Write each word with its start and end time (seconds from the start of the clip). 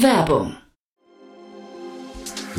Werbung 0.00 0.56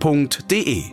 f.de. 0.00 0.92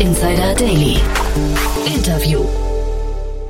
Insider 0.00 0.54
Daily. 0.54 1.13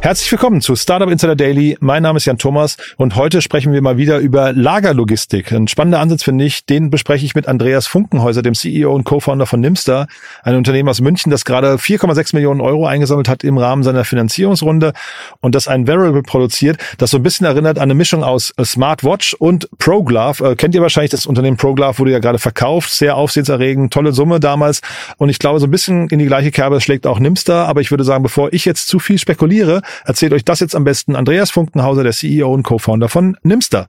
Herzlich 0.04 0.30
willkommen 0.30 0.60
zu 0.60 0.76
Startup 0.76 1.08
Insider 1.08 1.34
Daily. 1.34 1.78
Mein 1.80 2.02
Name 2.02 2.18
ist 2.18 2.26
Jan 2.26 2.36
Thomas 2.36 2.76
und 2.98 3.16
heute 3.16 3.40
sprechen 3.40 3.72
wir 3.72 3.80
mal 3.80 3.96
wieder 3.96 4.18
über 4.18 4.52
Lagerlogistik. 4.52 5.50
Ein 5.50 5.66
spannender 5.66 5.98
Ansatz 6.00 6.22
finde 6.22 6.44
ich, 6.44 6.66
den 6.66 6.90
bespreche 6.90 7.24
ich 7.24 7.34
mit 7.34 7.48
Andreas 7.48 7.86
Funkenhäuser, 7.86 8.42
dem 8.42 8.52
CEO 8.52 8.94
und 8.94 9.04
Co-Founder 9.04 9.46
von 9.46 9.60
Nimster, 9.60 10.06
ein 10.42 10.56
Unternehmen 10.56 10.90
aus 10.90 11.00
München, 11.00 11.30
das 11.30 11.46
gerade 11.46 11.76
4,6 11.76 12.34
Millionen 12.34 12.60
Euro 12.60 12.86
eingesammelt 12.86 13.30
hat 13.30 13.44
im 13.44 13.56
Rahmen 13.56 13.82
seiner 13.82 14.04
Finanzierungsrunde 14.04 14.92
und 15.40 15.54
das 15.54 15.68
ein 15.68 15.88
Variable 15.88 16.22
produziert, 16.22 16.76
das 16.98 17.10
so 17.10 17.16
ein 17.16 17.22
bisschen 17.22 17.46
erinnert 17.46 17.78
an 17.78 17.84
eine 17.84 17.94
Mischung 17.94 18.22
aus 18.22 18.52
Smartwatch 18.62 19.32
und 19.32 19.70
ProGlove. 19.78 20.50
Äh, 20.50 20.56
kennt 20.56 20.74
ihr 20.74 20.82
wahrscheinlich 20.82 21.12
das 21.12 21.24
Unternehmen 21.24 21.56
ProGlove, 21.56 21.98
wurde 21.98 22.12
ja 22.12 22.18
gerade 22.18 22.38
verkauft, 22.38 22.90
sehr 22.90 23.16
aufsehenserregend, 23.16 23.90
tolle 23.90 24.12
Summe 24.12 24.38
damals 24.38 24.82
und 25.16 25.30
ich 25.30 25.38
glaube 25.38 25.60
so 25.60 25.66
ein 25.66 25.70
bisschen 25.70 26.08
in 26.08 26.18
die 26.18 26.26
gleiche 26.26 26.50
Kerbe 26.50 26.82
schlägt 26.82 27.06
auch 27.06 27.18
Nimster, 27.18 27.66
aber 27.66 27.80
ich 27.80 27.90
würde 27.90 28.04
sagen, 28.04 28.22
bevor 28.22 28.52
ich 28.52 28.66
jetzt 28.66 28.88
zu 28.88 28.98
viel 28.98 29.16
spekuliere, 29.16 29.80
erzählt 30.04 30.32
euch 30.32 30.44
das 30.44 30.60
jetzt 30.60 30.74
am 30.74 30.84
besten 30.84 31.16
Andreas 31.16 31.50
Funkenhauser, 31.50 32.02
der 32.02 32.12
CEO 32.12 32.52
und 32.52 32.62
Co-Founder 32.62 33.08
von 33.08 33.36
Nimster. 33.42 33.88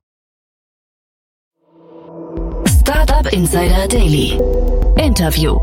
Startup 2.82 3.32
Insider 3.32 3.88
Daily. 3.88 4.40
Interview. 4.98 5.58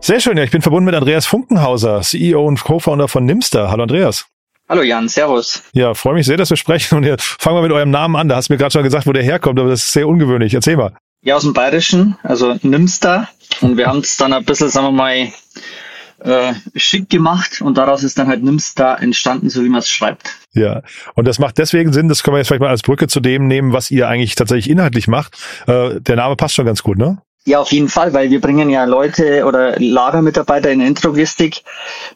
Sehr 0.00 0.20
schön, 0.20 0.36
ja, 0.36 0.44
ich 0.44 0.50
bin 0.50 0.62
verbunden 0.62 0.86
mit 0.86 0.94
Andreas 0.94 1.26
Funkenhauser, 1.26 2.00
CEO 2.02 2.46
und 2.46 2.62
Co-Founder 2.62 3.08
von 3.08 3.24
Nimster. 3.24 3.70
Hallo 3.70 3.82
Andreas. 3.82 4.26
Hallo 4.68 4.82
Jan, 4.82 5.08
Servus. 5.08 5.62
Ja, 5.72 5.94
freue 5.94 6.14
mich 6.14 6.26
sehr, 6.26 6.36
dass 6.36 6.50
wir 6.50 6.56
sprechen 6.56 6.96
und 6.96 7.04
jetzt 7.04 7.22
fangen 7.22 7.56
wir 7.56 7.62
mit 7.62 7.70
eurem 7.70 7.90
Namen 7.90 8.16
an. 8.16 8.28
Da 8.28 8.36
hast 8.36 8.48
du 8.48 8.52
mir 8.52 8.58
gerade 8.58 8.72
schon 8.72 8.82
gesagt, 8.82 9.06
wo 9.06 9.12
der 9.12 9.22
herkommt, 9.22 9.60
aber 9.60 9.68
das 9.68 9.84
ist 9.84 9.92
sehr 9.92 10.08
ungewöhnlich. 10.08 10.54
Erzähl 10.54 10.76
mal. 10.76 10.92
Ja, 11.22 11.36
aus 11.36 11.42
dem 11.42 11.52
Bayerischen, 11.52 12.16
also 12.22 12.56
Nimster. 12.62 13.28
Und 13.60 13.76
wir 13.76 13.86
haben 13.86 14.00
es 14.00 14.16
dann 14.16 14.32
ein 14.32 14.44
bisschen, 14.44 14.68
sagen 14.68 14.86
wir 14.86 14.92
mal, 14.92 15.28
äh, 16.20 16.54
schick 16.74 17.10
gemacht 17.10 17.60
und 17.60 17.76
daraus 17.76 18.02
ist 18.02 18.18
dann 18.18 18.28
halt 18.28 18.42
Nimster 18.42 18.98
entstanden, 19.00 19.50
so 19.50 19.64
wie 19.64 19.68
man 19.68 19.80
es 19.80 19.90
schreibt. 19.90 20.30
Ja, 20.54 20.82
und 21.14 21.26
das 21.26 21.38
macht 21.38 21.58
deswegen 21.58 21.92
Sinn, 21.92 22.08
das 22.08 22.22
können 22.22 22.34
wir 22.34 22.38
jetzt 22.38 22.48
vielleicht 22.48 22.62
mal 22.62 22.70
als 22.70 22.82
Brücke 22.82 23.08
zu 23.08 23.20
dem 23.20 23.46
nehmen, 23.46 23.72
was 23.72 23.90
ihr 23.90 24.08
eigentlich 24.08 24.34
tatsächlich 24.34 24.70
inhaltlich 24.70 25.08
macht. 25.08 25.36
Äh, 25.66 26.00
der 26.00 26.16
Name 26.16 26.36
passt 26.36 26.54
schon 26.54 26.66
ganz 26.66 26.82
gut, 26.82 26.98
ne? 26.98 27.18
Ja, 27.44 27.60
auf 27.60 27.70
jeden 27.70 27.88
Fall, 27.88 28.12
weil 28.12 28.30
wir 28.30 28.40
bringen 28.40 28.70
ja 28.70 28.84
Leute 28.86 29.44
oder 29.44 29.78
Lagermitarbeiter 29.78 30.68
in 30.72 30.80
Intralogistik 30.80 31.62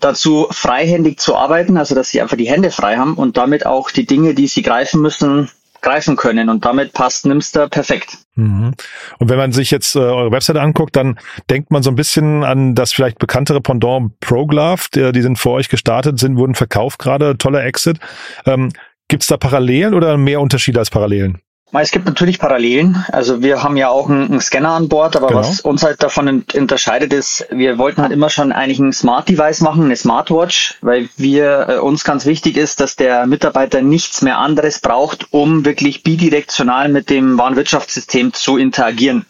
dazu, 0.00 0.48
freihändig 0.50 1.20
zu 1.20 1.36
arbeiten, 1.36 1.76
also 1.76 1.94
dass 1.94 2.08
sie 2.08 2.20
einfach 2.20 2.36
die 2.36 2.50
Hände 2.50 2.72
frei 2.72 2.96
haben 2.96 3.14
und 3.14 3.36
damit 3.36 3.64
auch 3.64 3.92
die 3.92 4.06
Dinge, 4.06 4.34
die 4.34 4.48
sie 4.48 4.62
greifen 4.62 5.00
müssen, 5.00 5.48
greifen 5.82 6.16
können. 6.16 6.48
Und 6.48 6.64
damit 6.64 6.92
passt 6.92 7.26
Nimster 7.26 7.68
perfekt. 7.68 8.18
Mhm. 8.34 8.74
Und 9.18 9.28
wenn 9.28 9.38
man 9.38 9.52
sich 9.52 9.70
jetzt 9.70 9.96
äh, 9.96 10.00
eure 10.00 10.30
Webseite 10.30 10.60
anguckt, 10.60 10.96
dann 10.96 11.18
denkt 11.48 11.70
man 11.70 11.82
so 11.82 11.90
ein 11.90 11.96
bisschen 11.96 12.44
an 12.44 12.74
das 12.74 12.92
vielleicht 12.92 13.18
bekanntere 13.18 13.60
Pendant 13.60 14.18
ProGlove. 14.20 14.88
Die, 14.94 15.12
die 15.12 15.22
sind 15.22 15.38
vor 15.38 15.54
euch 15.54 15.68
gestartet, 15.68 16.18
sind, 16.18 16.36
wurden 16.36 16.54
verkauft 16.54 16.98
gerade, 16.98 17.36
toller 17.38 17.64
Exit. 17.64 17.98
Ähm, 18.46 18.72
Gibt 19.08 19.22
es 19.24 19.26
da 19.26 19.36
Parallelen 19.36 19.94
oder 19.94 20.16
mehr 20.16 20.40
Unterschiede 20.40 20.78
als 20.78 20.90
Parallelen? 20.90 21.40
Es 21.72 21.92
gibt 21.92 22.06
natürlich 22.06 22.38
Parallelen. 22.40 23.04
Also 23.12 23.42
wir 23.42 23.62
haben 23.62 23.76
ja 23.76 23.88
auch 23.88 24.10
einen, 24.10 24.40
Scanner 24.40 24.70
an 24.70 24.88
Bord, 24.88 25.14
aber 25.14 25.28
genau. 25.28 25.40
was 25.40 25.60
uns 25.60 25.84
halt 25.84 26.02
davon 26.02 26.44
unterscheidet 26.54 27.12
ist, 27.12 27.46
wir 27.50 27.78
wollten 27.78 28.02
halt 28.02 28.12
immer 28.12 28.28
schon 28.28 28.50
eigentlich 28.50 28.80
ein 28.80 28.92
Smart 28.92 29.28
Device 29.28 29.60
machen, 29.60 29.84
eine 29.84 29.96
Smartwatch, 29.96 30.78
weil 30.80 31.08
wir 31.16 31.68
äh, 31.68 31.78
uns 31.78 32.02
ganz 32.02 32.26
wichtig 32.26 32.56
ist, 32.56 32.80
dass 32.80 32.96
der 32.96 33.26
Mitarbeiter 33.26 33.82
nichts 33.82 34.22
mehr 34.22 34.38
anderes 34.38 34.80
braucht, 34.80 35.32
um 35.32 35.64
wirklich 35.64 36.02
bidirektional 36.02 36.88
mit 36.88 37.08
dem 37.08 37.38
Warenwirtschaftssystem 37.38 38.32
zu 38.32 38.56
interagieren. 38.56 39.26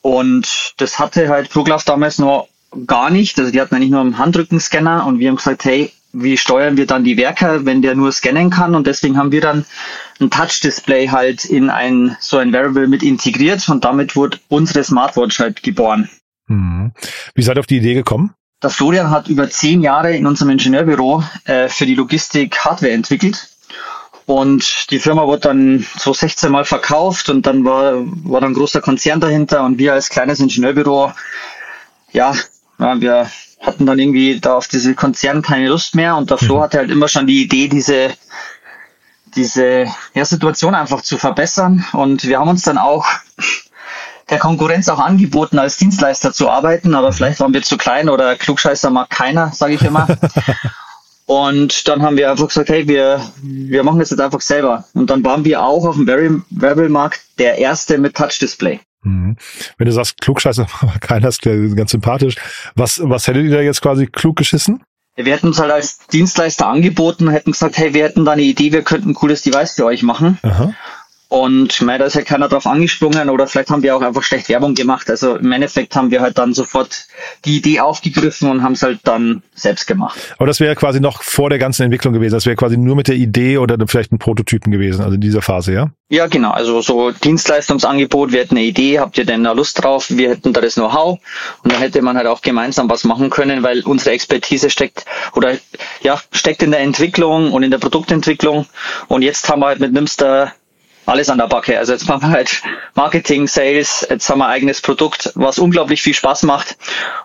Und 0.00 0.74
das 0.78 0.98
hatte 0.98 1.28
halt 1.28 1.50
ProGlass 1.50 1.84
damals 1.84 2.18
noch 2.18 2.48
gar 2.86 3.10
nicht. 3.10 3.38
Also 3.38 3.52
die 3.52 3.60
hatten 3.60 3.74
eigentlich 3.74 3.90
nur 3.90 4.00
einen 4.00 4.18
Handrückenscanner 4.18 5.06
und 5.06 5.18
wir 5.18 5.28
haben 5.28 5.36
gesagt, 5.36 5.64
hey, 5.64 5.92
wie 6.12 6.36
steuern 6.36 6.76
wir 6.76 6.86
dann 6.86 7.04
die 7.04 7.16
Werker, 7.16 7.64
wenn 7.64 7.82
der 7.82 7.94
nur 7.94 8.12
scannen 8.12 8.50
kann? 8.50 8.74
Und 8.74 8.86
deswegen 8.86 9.16
haben 9.16 9.32
wir 9.32 9.40
dann 9.40 9.64
ein 10.20 10.30
Touch-Display 10.30 11.08
halt 11.08 11.44
in 11.44 11.70
ein 11.70 12.16
so 12.20 12.38
ein 12.38 12.52
Variable 12.52 12.88
mit 12.88 13.02
integriert 13.02 13.68
und 13.68 13.84
damit 13.84 14.14
wurde 14.14 14.38
unsere 14.48 14.84
Smartwatch 14.84 15.38
halt 15.38 15.62
geboren. 15.62 16.08
Mhm. 16.46 16.92
Wie 17.34 17.42
seid 17.42 17.56
ihr 17.56 17.60
auf 17.60 17.66
die 17.66 17.78
Idee 17.78 17.94
gekommen? 17.94 18.34
Der 18.62 18.70
Florian 18.70 19.10
hat 19.10 19.28
über 19.28 19.50
zehn 19.50 19.82
Jahre 19.82 20.14
in 20.14 20.26
unserem 20.26 20.50
Ingenieurbüro 20.50 21.24
äh, 21.44 21.68
für 21.68 21.86
die 21.86 21.96
Logistik 21.96 22.58
Hardware 22.58 22.92
entwickelt. 22.92 23.48
Und 24.26 24.90
die 24.90 25.00
Firma 25.00 25.26
wurde 25.26 25.40
dann 25.40 25.84
so 25.98 26.14
16 26.14 26.50
Mal 26.50 26.64
verkauft 26.64 27.28
und 27.28 27.44
dann 27.44 27.64
war, 27.64 27.94
war 28.24 28.40
dann 28.40 28.52
ein 28.52 28.54
großer 28.54 28.80
Konzern 28.80 29.18
dahinter 29.18 29.64
und 29.64 29.78
wir 29.78 29.94
als 29.94 30.10
kleines 30.10 30.38
Ingenieurbüro, 30.38 31.12
ja, 32.12 32.34
ja 32.78 33.00
wir 33.00 33.30
hatten 33.62 33.86
dann 33.86 33.98
irgendwie 33.98 34.40
da 34.40 34.56
auf 34.56 34.68
diese 34.68 34.94
Konzern 34.94 35.42
keine 35.42 35.68
Lust 35.68 35.94
mehr 35.94 36.16
und 36.16 36.30
der 36.30 36.38
Flo 36.38 36.58
mhm. 36.58 36.62
hatte 36.62 36.78
halt 36.78 36.90
immer 36.90 37.08
schon 37.08 37.26
die 37.26 37.42
Idee, 37.42 37.68
diese 37.68 38.10
diese 39.34 39.86
ja, 40.12 40.24
Situation 40.26 40.74
einfach 40.74 41.00
zu 41.00 41.16
verbessern 41.16 41.86
und 41.92 42.24
wir 42.24 42.38
haben 42.38 42.48
uns 42.48 42.62
dann 42.62 42.76
auch 42.76 43.06
der 44.28 44.38
Konkurrenz 44.38 44.88
auch 44.88 44.98
angeboten, 44.98 45.58
als 45.58 45.78
Dienstleister 45.78 46.32
zu 46.32 46.50
arbeiten, 46.50 46.94
aber 46.94 47.12
vielleicht 47.12 47.40
waren 47.40 47.54
wir 47.54 47.62
zu 47.62 47.76
klein 47.76 48.08
oder 48.08 48.36
Klugscheißer 48.36 48.90
mag 48.90 49.10
keiner, 49.10 49.52
sage 49.52 49.74
ich 49.74 49.82
immer. 49.82 50.06
Und 51.26 51.88
dann 51.88 52.02
haben 52.02 52.16
wir 52.16 52.30
einfach 52.30 52.48
gesagt, 52.48 52.68
hey, 52.68 52.88
wir, 52.88 53.20
wir 53.42 53.84
machen 53.84 54.00
das 54.00 54.10
jetzt 54.10 54.20
einfach 54.20 54.40
selber. 54.40 54.84
Und 54.92 55.08
dann 55.08 55.24
waren 55.24 55.44
wir 55.44 55.62
auch 55.62 55.86
auf 55.86 55.96
dem 55.96 56.06
Variable-Markt 56.06 57.20
der 57.38 57.58
erste 57.58 57.96
mit 57.98 58.16
Touch-Display. 58.16 58.80
Mhm. 59.02 59.36
Wenn 59.78 59.86
du 59.86 59.92
sagst, 59.92 60.20
klugscheiße, 60.20 60.66
keiner 61.00 61.28
ist 61.28 61.42
ganz 61.42 61.90
sympathisch. 61.90 62.36
Was, 62.74 63.00
was 63.02 63.26
hättet 63.26 63.44
ihr 63.44 63.50
da 63.50 63.60
jetzt 63.60 63.82
quasi 63.82 64.06
klug 64.06 64.36
geschissen? 64.36 64.82
Wir 65.14 65.34
hätten 65.34 65.48
uns 65.48 65.60
halt 65.60 65.70
als 65.70 66.06
Dienstleister 66.06 66.66
angeboten, 66.66 67.28
hätten 67.28 67.52
gesagt, 67.52 67.76
hey, 67.76 67.92
wir 67.92 68.04
hätten 68.04 68.24
da 68.24 68.32
eine 68.32 68.42
Idee, 68.42 68.72
wir 68.72 68.82
könnten 68.82 69.10
ein 69.10 69.14
cooles 69.14 69.42
Device 69.42 69.74
für 69.74 69.84
euch 69.84 70.02
machen. 70.02 70.38
Aha. 70.42 70.72
Und 71.32 71.72
ich 71.72 71.80
meine, 71.80 72.00
da 72.00 72.04
ist 72.04 72.14
ja 72.14 72.20
keiner 72.20 72.46
drauf 72.46 72.66
angesprungen 72.66 73.30
oder 73.30 73.46
vielleicht 73.46 73.70
haben 73.70 73.82
wir 73.82 73.96
auch 73.96 74.02
einfach 74.02 74.22
schlecht 74.22 74.50
Werbung 74.50 74.74
gemacht. 74.74 75.08
Also 75.08 75.36
im 75.36 75.50
Endeffekt 75.50 75.96
haben 75.96 76.10
wir 76.10 76.20
halt 76.20 76.36
dann 76.36 76.52
sofort 76.52 77.06
die 77.46 77.56
Idee 77.56 77.80
aufgegriffen 77.80 78.50
und 78.50 78.62
haben 78.62 78.74
es 78.74 78.82
halt 78.82 79.00
dann 79.04 79.42
selbst 79.54 79.86
gemacht. 79.86 80.18
Aber 80.36 80.46
das 80.46 80.60
wäre 80.60 80.76
quasi 80.76 81.00
noch 81.00 81.22
vor 81.22 81.48
der 81.48 81.58
ganzen 81.58 81.84
Entwicklung 81.84 82.12
gewesen. 82.12 82.34
Das 82.34 82.44
wäre 82.44 82.56
quasi 82.56 82.76
nur 82.76 82.96
mit 82.96 83.08
der 83.08 83.14
Idee 83.14 83.56
oder 83.56 83.78
vielleicht 83.86 84.12
ein 84.12 84.18
Prototypen 84.18 84.70
gewesen, 84.70 85.00
also 85.00 85.14
in 85.14 85.22
dieser 85.22 85.40
Phase, 85.40 85.72
ja? 85.72 85.88
Ja, 86.10 86.26
genau. 86.26 86.50
Also 86.50 86.82
so 86.82 87.12
Dienstleistungsangebot, 87.12 88.32
wir 88.32 88.40
hätten 88.40 88.58
eine 88.58 88.66
Idee, 88.66 88.98
habt 88.98 89.16
ihr 89.16 89.24
denn 89.24 89.42
da 89.42 89.52
Lust 89.52 89.82
drauf? 89.82 90.10
Wir 90.10 90.28
hätten 90.28 90.52
da 90.52 90.60
das 90.60 90.74
Know-how 90.74 91.18
und 91.62 91.72
dann 91.72 91.80
hätte 91.80 92.02
man 92.02 92.18
halt 92.18 92.26
auch 92.26 92.42
gemeinsam 92.42 92.90
was 92.90 93.04
machen 93.04 93.30
können, 93.30 93.62
weil 93.62 93.80
unsere 93.84 94.10
Expertise 94.10 94.68
steckt 94.68 95.06
oder 95.34 95.56
ja, 96.02 96.20
steckt 96.30 96.62
in 96.62 96.72
der 96.72 96.80
Entwicklung 96.80 97.52
und 97.52 97.62
in 97.62 97.70
der 97.70 97.78
Produktentwicklung. 97.78 98.66
Und 99.08 99.22
jetzt 99.22 99.48
haben 99.48 99.60
wir 99.60 99.68
halt 99.68 99.80
mit 99.80 99.94
Nimster 99.94 100.52
alles 101.06 101.28
an 101.28 101.38
der 101.38 101.46
Backe. 101.46 101.78
Also 101.78 101.92
jetzt 101.92 102.08
machen 102.08 102.22
wir 102.22 102.30
halt 102.30 102.62
Marketing, 102.94 103.46
Sales, 103.46 104.06
jetzt 104.08 104.28
haben 104.28 104.38
wir 104.38 104.46
ein 104.46 104.52
eigenes 104.52 104.80
Produkt, 104.80 105.32
was 105.34 105.58
unglaublich 105.58 106.02
viel 106.02 106.14
Spaß 106.14 106.44
macht 106.44 106.76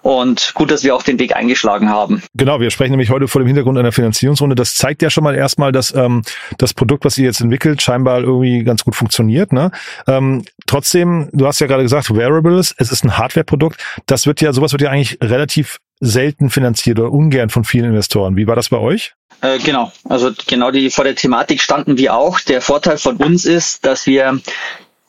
und 0.02 0.54
gut, 0.56 0.72
dass 0.72 0.84
wir 0.84 0.96
auch 0.96 1.04
den 1.04 1.20
Weg 1.20 1.36
eingeschlagen 1.36 1.90
haben. 1.90 2.24
Genau, 2.34 2.60
wir 2.60 2.72
sprechen 2.72 2.92
nämlich 2.92 3.10
heute 3.10 3.28
vor 3.28 3.42
dem 3.42 3.48
Hintergrund 3.48 3.78
einer 3.78 3.92
Finanzierungsrunde. 3.92 4.56
Das 4.56 4.76
zeigt 4.76 5.02
ja 5.02 5.10
schon 5.10 5.24
mal 5.24 5.36
erstmal, 5.36 5.72
dass 5.72 5.94
ähm, 5.94 6.24
das 6.58 6.74
Produkt, 6.74 7.06
was 7.06 7.18
ihr 7.18 7.26
jetzt 7.26 7.42
entwickelt, 7.42 7.82
scheinbar 7.82 8.22
irgendwie 8.22 8.64
ganz 8.64 8.84
gut 8.84 8.96
funktioniert. 8.96 9.54
Ne? 9.54 9.72
Ähm, 10.08 10.44
trotzdem, 10.66 11.30
du 11.34 11.46
hast 11.46 11.60
ja 11.60 11.68
gerade 11.68 11.84
gesagt, 11.84 12.16
Wearables, 12.16 12.74
es 12.78 12.92
ist 12.92 13.04
ein 13.04 13.18
Hardware-Produkt. 13.18 13.84
Das 14.06 14.26
wird 14.26 14.42
ja, 14.42 14.54
sowas 14.54 14.72
wird 14.72 14.82
ja 14.82 14.90
eigentlich 14.90 15.18
relativ 15.22 15.80
selten 16.00 16.50
finanziert 16.50 17.00
oder 17.00 17.12
ungern 17.12 17.50
von 17.50 17.64
vielen 17.64 17.86
Investoren. 17.86 18.36
Wie 18.36 18.48
war 18.48 18.56
das 18.56 18.70
bei 18.70 18.78
euch? 18.78 19.14
Äh, 19.42 19.60
genau, 19.60 19.92
also 20.06 20.32
genau 20.48 20.72
die 20.72 20.90
vor 20.90 21.04
der 21.04 21.16
Thematik 21.16 21.62
standen 21.62 21.98
wir 21.98 22.16
auch. 22.16 22.40
Der 22.40 22.62
Vorteil 22.62 22.98
von 22.98 23.18
uns 23.18 23.46
ist, 23.46 23.86
dass 23.86 24.08
wir 24.08 24.40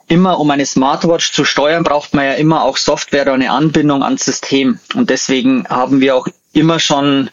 immer, 0.08 0.38
um 0.38 0.50
eine 0.50 0.66
Smartwatch 0.66 1.32
zu 1.32 1.44
steuern, 1.44 1.84
braucht 1.84 2.14
man 2.14 2.24
ja 2.24 2.32
immer 2.32 2.62
auch 2.62 2.76
Software 2.76 3.22
oder 3.22 3.34
eine 3.34 3.50
Anbindung 3.50 4.02
ans 4.02 4.24
System. 4.24 4.78
Und 4.94 5.10
deswegen 5.10 5.66
haben 5.68 6.00
wir 6.00 6.16
auch 6.16 6.28
immer 6.52 6.78
schon 6.78 7.30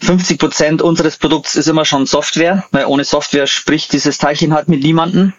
50 0.00 0.38
Prozent 0.38 0.82
unseres 0.82 1.16
Produkts 1.16 1.56
ist 1.56 1.66
immer 1.66 1.84
schon 1.84 2.06
Software, 2.06 2.64
weil 2.70 2.86
ohne 2.86 3.04
Software 3.04 3.46
spricht 3.46 3.92
dieses 3.92 4.18
Teilchen 4.18 4.54
halt 4.54 4.68
mit 4.68 4.82
niemanden. 4.82 5.34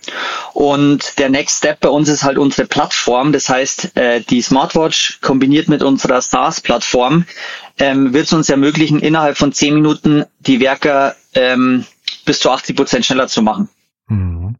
Und 0.53 1.17
der 1.17 1.29
Next 1.29 1.59
Step 1.59 1.79
bei 1.79 1.89
uns 1.89 2.09
ist 2.09 2.23
halt 2.23 2.37
unsere 2.37 2.67
Plattform. 2.67 3.31
Das 3.31 3.47
heißt, 3.47 3.95
äh, 3.95 4.21
die 4.21 4.41
Smartwatch 4.41 5.21
kombiniert 5.21 5.69
mit 5.69 5.81
unserer 5.81 6.21
SaaS-Plattform 6.21 7.25
ähm, 7.79 8.13
wird 8.13 8.25
es 8.25 8.33
uns 8.33 8.49
ermöglichen, 8.49 8.99
innerhalb 8.99 9.37
von 9.37 9.53
10 9.53 9.73
Minuten 9.73 10.25
die 10.39 10.59
Werker 10.59 11.15
ähm, 11.33 11.85
bis 12.25 12.39
zu 12.39 12.51
80 12.51 12.75
Prozent 12.75 13.05
schneller 13.05 13.27
zu 13.27 13.41
machen. 13.41 13.69
Mhm. 14.07 14.55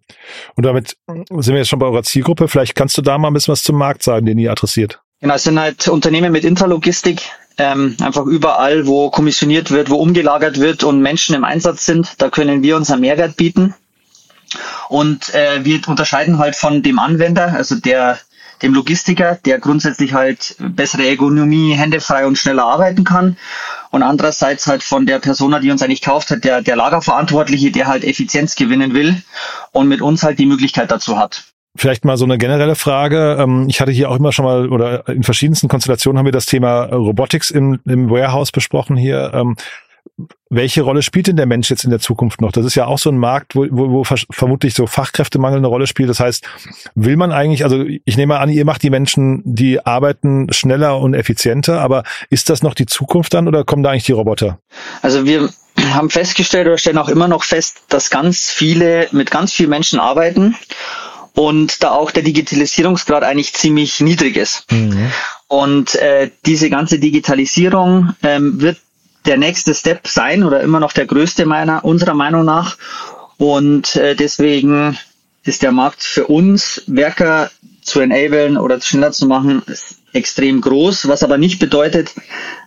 Und 0.55 0.65
damit 0.65 0.95
sind 1.07 1.47
wir 1.49 1.57
jetzt 1.57 1.69
schon 1.69 1.79
bei 1.79 1.87
eurer 1.87 2.03
Zielgruppe. 2.03 2.47
Vielleicht 2.47 2.75
kannst 2.75 2.97
du 2.97 3.01
da 3.01 3.17
mal 3.17 3.29
ein 3.29 3.33
bisschen 3.33 3.51
was 3.51 3.63
zum 3.63 3.77
Markt 3.77 4.03
sagen, 4.03 4.25
den 4.25 4.37
ihr 4.37 4.51
adressiert. 4.51 5.01
Genau, 5.21 5.33
es 5.33 5.43
sind 5.43 5.59
halt 5.59 5.87
Unternehmen 5.89 6.31
mit 6.31 6.45
Intralogistik, 6.45 7.23
ähm, 7.59 7.95
einfach 8.01 8.25
überall, 8.25 8.87
wo 8.87 9.09
kommissioniert 9.09 9.69
wird, 9.69 9.89
wo 9.89 9.95
umgelagert 9.95 10.59
wird 10.59 10.83
und 10.83 11.01
Menschen 11.01 11.35
im 11.35 11.43
Einsatz 11.43 11.85
sind, 11.85 12.13
da 12.17 12.29
können 12.29 12.63
wir 12.63 12.75
unseren 12.75 13.01
Mehrwert 13.01 13.37
bieten. 13.37 13.75
Und 14.87 15.33
äh, 15.35 15.63
wir 15.63 15.87
unterscheiden 15.87 16.39
halt 16.39 16.55
von 16.55 16.81
dem 16.81 16.97
Anwender, 16.97 17.53
also 17.53 17.75
der 17.75 18.17
dem 18.61 18.73
Logistiker, 18.73 19.39
der 19.45 19.59
grundsätzlich 19.59 20.13
halt 20.13 20.55
bessere 20.59 21.07
Ergonomie, 21.07 21.73
händefrei 21.73 22.25
und 22.25 22.37
schneller 22.37 22.65
arbeiten 22.65 23.03
kann. 23.03 23.37
Und 23.91 24.03
andererseits 24.03 24.67
halt 24.67 24.83
von 24.83 25.05
der 25.05 25.19
Persona, 25.19 25.59
die 25.59 25.71
uns 25.71 25.81
eigentlich 25.81 26.01
kauft 26.01 26.29
hat, 26.31 26.43
der, 26.43 26.61
der 26.61 26.75
Lagerverantwortliche, 26.75 27.71
der 27.71 27.87
halt 27.87 28.03
Effizienz 28.03 28.55
gewinnen 28.55 28.93
will 28.93 29.21
und 29.71 29.87
mit 29.87 30.01
uns 30.01 30.23
halt 30.23 30.39
die 30.39 30.45
Möglichkeit 30.45 30.91
dazu 30.91 31.17
hat. 31.17 31.45
Vielleicht 31.75 32.03
mal 32.03 32.17
so 32.17 32.25
eine 32.25 32.37
generelle 32.37 32.75
Frage. 32.75 33.37
Ähm, 33.39 33.67
ich 33.69 33.79
hatte 33.79 33.91
hier 33.91 34.09
auch 34.09 34.17
immer 34.17 34.31
schon 34.31 34.45
mal 34.45 34.69
oder 34.69 35.07
in 35.07 35.23
verschiedensten 35.23 35.67
Konstellationen 35.67 36.17
haben 36.17 36.25
wir 36.25 36.31
das 36.31 36.47
Thema 36.47 36.85
Robotics 36.85 37.51
im, 37.51 37.79
im 37.85 38.09
Warehouse 38.09 38.51
besprochen 38.51 38.97
hier. 38.97 39.31
Ähm, 39.33 39.55
welche 40.49 40.81
Rolle 40.81 41.03
spielt 41.03 41.27
denn 41.27 41.35
der 41.35 41.45
Mensch 41.45 41.69
jetzt 41.69 41.83
in 41.83 41.91
der 41.91 41.99
Zukunft 41.99 42.41
noch? 42.41 42.51
Das 42.51 42.65
ist 42.65 42.75
ja 42.75 42.87
auch 42.87 42.97
so 42.97 43.09
ein 43.11 43.17
Markt, 43.17 43.55
wo, 43.55 43.67
wo, 43.69 43.91
wo 43.91 44.03
vermutlich 44.03 44.73
so 44.73 44.87
Fachkräftemangel 44.87 45.59
eine 45.59 45.67
Rolle 45.67 45.85
spielt. 45.85 46.09
Das 46.09 46.19
heißt, 46.19 46.43
will 46.95 47.15
man 47.17 47.31
eigentlich, 47.31 47.63
also 47.63 47.85
ich 47.85 48.17
nehme 48.17 48.39
an, 48.39 48.49
ihr 48.49 48.65
macht 48.65 48.81
die 48.81 48.89
Menschen, 48.89 49.41
die 49.45 49.85
arbeiten 49.85 50.51
schneller 50.51 50.99
und 50.99 51.13
effizienter, 51.13 51.81
aber 51.81 52.03
ist 52.29 52.49
das 52.49 52.63
noch 52.63 52.73
die 52.73 52.87
Zukunft 52.87 53.33
dann 53.33 53.47
oder 53.47 53.63
kommen 53.63 53.83
da 53.83 53.91
eigentlich 53.91 54.05
die 54.05 54.11
Roboter? 54.11 54.59
Also 55.01 55.25
wir 55.25 55.49
haben 55.93 56.09
festgestellt 56.09 56.67
oder 56.67 56.77
stellen 56.77 56.97
auch 56.97 57.09
immer 57.09 57.27
noch 57.27 57.43
fest, 57.43 57.83
dass 57.89 58.09
ganz 58.09 58.49
viele 58.49 59.07
mit 59.11 59.31
ganz 59.31 59.53
vielen 59.53 59.69
Menschen 59.69 59.99
arbeiten 59.99 60.55
und 61.33 61.83
da 61.83 61.91
auch 61.91 62.11
der 62.11 62.23
Digitalisierungsgrad 62.23 63.23
eigentlich 63.23 63.53
ziemlich 63.53 63.99
niedrig 63.99 64.37
ist. 64.37 64.65
Mhm. 64.71 65.11
Und 65.47 65.95
äh, 65.95 66.29
diese 66.45 66.69
ganze 66.69 66.99
Digitalisierung 66.99 68.13
ähm, 68.23 68.61
wird 68.61 68.77
der 69.25 69.37
nächste 69.37 69.73
Step 69.73 70.07
sein 70.07 70.43
oder 70.43 70.61
immer 70.61 70.79
noch 70.79 70.93
der 70.93 71.05
größte 71.05 71.45
meiner 71.45 71.83
unserer 71.83 72.13
Meinung 72.13 72.45
nach. 72.45 72.77
Und 73.37 73.95
äh, 73.95 74.15
deswegen 74.15 74.97
ist 75.43 75.61
der 75.61 75.71
Markt 75.71 76.03
für 76.03 76.27
uns 76.27 76.83
Werker 76.87 77.49
zu 77.81 77.99
enablen 77.99 78.57
oder 78.57 78.79
schneller 78.81 79.11
zu 79.11 79.25
machen 79.25 79.63
extrem 80.13 80.61
groß, 80.61 81.07
was 81.07 81.23
aber 81.23 81.37
nicht 81.37 81.59
bedeutet, 81.59 82.13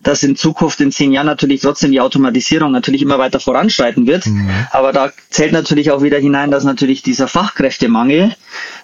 dass 0.02 0.22
in 0.22 0.36
Zukunft 0.36 0.80
in 0.80 0.92
zehn 0.92 1.12
Jahren 1.12 1.26
natürlich 1.26 1.60
trotzdem 1.60 1.92
die 1.92 2.00
Automatisierung 2.00 2.72
natürlich 2.72 3.02
immer 3.02 3.18
weiter 3.18 3.40
voranschreiten 3.40 4.06
wird. 4.06 4.26
Mhm. 4.26 4.50
Aber 4.70 4.92
da 4.92 5.12
zählt 5.30 5.52
natürlich 5.52 5.90
auch 5.90 6.02
wieder 6.02 6.18
hinein, 6.18 6.50
dass 6.50 6.64
natürlich 6.64 7.02
dieser 7.02 7.28
Fachkräftemangel 7.28 8.34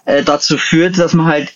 äh, 0.05 0.23
dazu 0.23 0.59
führt, 0.59 0.99
dass 0.99 1.15
man 1.15 1.27
halt 1.27 1.53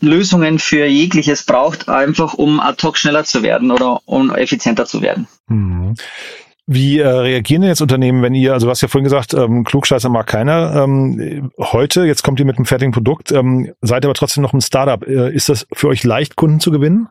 Lösungen 0.00 0.58
für 0.58 0.84
jegliches 0.84 1.44
braucht, 1.44 1.88
einfach 1.88 2.34
um 2.34 2.58
ad 2.60 2.82
hoc 2.82 2.98
schneller 2.98 3.24
zu 3.24 3.42
werden 3.42 3.70
oder 3.70 4.00
um 4.04 4.34
effizienter 4.34 4.84
zu 4.84 5.00
werden. 5.00 5.28
Mhm. 5.48 5.94
Wie 6.74 6.98
äh, 6.98 7.06
reagieren 7.06 7.62
denn 7.62 7.68
jetzt 7.68 7.80
Unternehmen, 7.80 8.22
wenn 8.22 8.34
ihr, 8.34 8.52
also 8.52 8.68
hast 8.68 8.80
ja 8.80 8.88
vorhin 8.88 9.04
gesagt, 9.04 9.34
ähm, 9.34 9.64
Klugscheißer 9.64 10.08
mag 10.08 10.26
keiner. 10.26 10.82
Ähm, 10.84 11.50
heute, 11.58 12.04
jetzt 12.04 12.22
kommt 12.22 12.38
ihr 12.40 12.46
mit 12.46 12.56
einem 12.56 12.66
fertigen 12.66 12.92
Produkt, 12.92 13.32
ähm, 13.32 13.72
seid 13.80 14.04
aber 14.04 14.14
trotzdem 14.14 14.42
noch 14.42 14.52
ein 14.52 14.60
Startup. 14.60 15.06
Äh, 15.06 15.34
ist 15.34 15.48
das 15.48 15.66
für 15.72 15.88
euch 15.88 16.04
leicht, 16.04 16.36
Kunden 16.36 16.60
zu 16.60 16.70
gewinnen? 16.70 17.08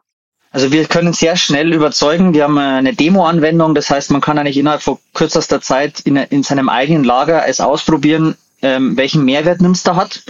Also 0.51 0.71
wir 0.71 0.85
können 0.85 1.13
sehr 1.13 1.37
schnell 1.37 1.73
überzeugen. 1.73 2.33
Wir 2.33 2.43
haben 2.43 2.57
äh, 2.57 2.61
eine 2.61 2.93
Demo-Anwendung, 2.93 3.73
das 3.73 3.89
heißt, 3.89 4.11
man 4.11 4.21
kann 4.21 4.37
eigentlich 4.37 4.57
innerhalb 4.57 4.81
von 4.81 4.97
kürzester 5.13 5.61
Zeit 5.61 6.01
in, 6.01 6.17
in 6.17 6.43
seinem 6.43 6.67
eigenen 6.67 7.03
Lager 7.03 7.47
es 7.47 7.61
ausprobieren, 7.61 8.35
ähm, 8.61 8.97
welchen 8.97 9.23
Mehrwert 9.23 9.61
Nimster 9.61 9.95
hat. 9.95 10.23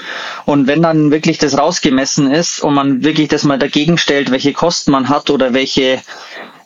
Und 0.45 0.67
wenn 0.67 0.81
dann 0.81 1.11
wirklich 1.11 1.37
das 1.37 1.57
rausgemessen 1.57 2.31
ist 2.31 2.59
und 2.59 2.73
man 2.73 3.03
wirklich 3.03 3.29
das 3.29 3.43
mal 3.43 3.59
dagegen 3.59 3.97
stellt, 3.97 4.31
welche 4.31 4.53
Kosten 4.53 4.91
man 4.91 5.09
hat 5.09 5.29
oder 5.29 5.53
welche, 5.53 6.01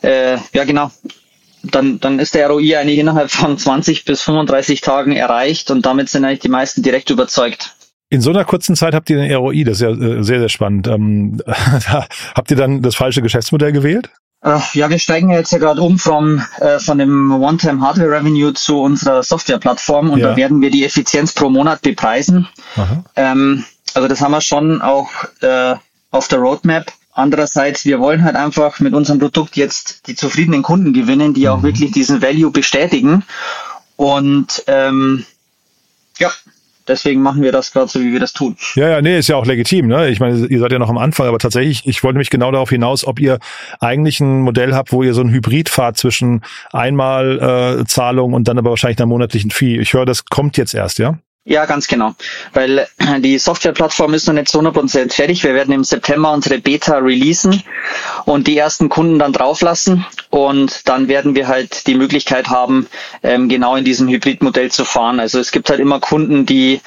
äh, 0.02 0.36
ja 0.52 0.64
genau, 0.64 0.90
dann, 1.70 2.00
dann 2.00 2.18
ist 2.18 2.34
der 2.34 2.48
ROI 2.48 2.78
eigentlich 2.78 2.98
innerhalb 2.98 3.30
von 3.30 3.58
20 3.58 4.04
bis 4.04 4.22
35 4.22 4.80
Tagen 4.80 5.12
erreicht 5.12 5.70
und 5.70 5.84
damit 5.86 6.08
sind 6.08 6.24
eigentlich 6.24 6.40
die 6.40 6.48
meisten 6.48 6.82
direkt 6.82 7.10
überzeugt. 7.10 7.74
In 8.08 8.20
so 8.20 8.30
einer 8.30 8.44
kurzen 8.44 8.76
Zeit 8.76 8.94
habt 8.94 9.10
ihr 9.10 9.16
den 9.16 9.34
ROI, 9.34 9.64
das 9.64 9.78
ist 9.78 9.82
ja 9.82 9.90
äh, 9.90 10.22
sehr, 10.22 10.38
sehr 10.38 10.48
spannend. 10.48 10.86
Ähm, 10.86 11.42
habt 12.34 12.50
ihr 12.50 12.56
dann 12.56 12.82
das 12.82 12.94
falsche 12.94 13.22
Geschäftsmodell 13.22 13.72
gewählt? 13.72 14.10
Äh, 14.42 14.58
ja, 14.74 14.88
wir 14.88 14.98
steigen 14.98 15.30
jetzt 15.30 15.50
ja 15.50 15.58
gerade 15.58 15.82
um 15.82 15.98
vom, 15.98 16.40
äh, 16.60 16.78
von 16.78 16.98
dem 16.98 17.32
One-Time-Hardware-Revenue 17.32 18.52
zu 18.52 18.80
unserer 18.80 19.22
Software-Plattform 19.22 20.10
und 20.10 20.20
ja. 20.20 20.30
da 20.30 20.36
werden 20.36 20.60
wir 20.60 20.70
die 20.70 20.84
Effizienz 20.84 21.32
pro 21.32 21.50
Monat 21.50 21.82
bepreisen. 21.82 22.46
Ähm, 23.16 23.64
also 23.94 24.08
das 24.08 24.20
haben 24.20 24.32
wir 24.32 24.40
schon 24.40 24.82
auch 24.82 25.08
äh, 25.40 25.74
auf 26.10 26.28
der 26.28 26.38
Roadmap. 26.38 26.92
Andererseits, 27.16 27.86
wir 27.86 27.98
wollen 27.98 28.22
halt 28.24 28.36
einfach 28.36 28.78
mit 28.78 28.92
unserem 28.92 29.18
Produkt 29.18 29.56
jetzt 29.56 30.06
die 30.06 30.14
zufriedenen 30.14 30.62
Kunden 30.62 30.92
gewinnen, 30.92 31.32
die 31.32 31.46
mhm. 31.46 31.46
auch 31.48 31.62
wirklich 31.62 31.90
diesen 31.90 32.20
Value 32.20 32.50
bestätigen. 32.50 33.24
Und 33.96 34.62
ähm, 34.66 35.24
ja, 36.18 36.30
deswegen 36.86 37.22
machen 37.22 37.40
wir 37.40 37.52
das 37.52 37.72
gerade 37.72 37.88
so, 37.88 38.00
wie 38.00 38.12
wir 38.12 38.20
das 38.20 38.34
tun. 38.34 38.58
Ja, 38.74 38.90
ja, 38.90 39.00
nee, 39.00 39.18
ist 39.18 39.28
ja 39.28 39.36
auch 39.36 39.46
legitim. 39.46 39.86
Ne? 39.86 40.10
Ich 40.10 40.20
meine, 40.20 40.46
ihr 40.46 40.58
seid 40.58 40.72
ja 40.72 40.78
noch 40.78 40.90
am 40.90 40.98
Anfang, 40.98 41.26
aber 41.26 41.38
tatsächlich, 41.38 41.86
ich 41.86 42.04
wollte 42.04 42.18
mich 42.18 42.28
genau 42.28 42.52
darauf 42.52 42.68
hinaus, 42.68 43.06
ob 43.06 43.18
ihr 43.18 43.38
eigentlich 43.80 44.20
ein 44.20 44.42
Modell 44.42 44.74
habt, 44.74 44.92
wo 44.92 45.02
ihr 45.02 45.14
so 45.14 45.22
ein 45.22 45.30
Hybrid 45.30 45.70
fahrt 45.70 45.96
zwischen 45.96 46.42
einmal 46.70 47.78
äh, 47.80 47.84
Zahlung 47.86 48.34
und 48.34 48.46
dann 48.46 48.58
aber 48.58 48.68
wahrscheinlich 48.68 48.98
einer 48.98 49.06
monatlichen 49.06 49.50
Fee. 49.50 49.78
Ich 49.78 49.94
höre, 49.94 50.04
das 50.04 50.26
kommt 50.26 50.58
jetzt 50.58 50.74
erst, 50.74 50.98
ja? 50.98 51.18
Ja, 51.48 51.64
ganz 51.64 51.86
genau. 51.86 52.16
Weil 52.54 52.88
äh, 52.98 53.20
die 53.20 53.38
Softwareplattform 53.38 54.14
ist 54.14 54.26
noch 54.26 54.34
nicht 54.34 54.48
zu 54.48 54.58
100% 54.58 55.12
fertig. 55.12 55.44
Wir 55.44 55.54
werden 55.54 55.72
im 55.72 55.84
September 55.84 56.32
unsere 56.32 56.58
Beta 56.58 56.98
releasen 56.98 57.62
und 58.24 58.48
die 58.48 58.58
ersten 58.58 58.88
Kunden 58.88 59.20
dann 59.20 59.32
drauflassen. 59.32 60.04
Und 60.30 60.88
dann 60.88 61.06
werden 61.06 61.36
wir 61.36 61.46
halt 61.46 61.86
die 61.86 61.94
Möglichkeit 61.94 62.48
haben, 62.48 62.88
ähm, 63.22 63.48
genau 63.48 63.76
in 63.76 63.84
diesem 63.84 64.08
Hybridmodell 64.08 64.72
zu 64.72 64.84
fahren. 64.84 65.20
Also 65.20 65.38
es 65.38 65.52
gibt 65.52 65.70
halt 65.70 65.78
immer 65.78 66.00
Kunden, 66.00 66.46
die 66.46 66.80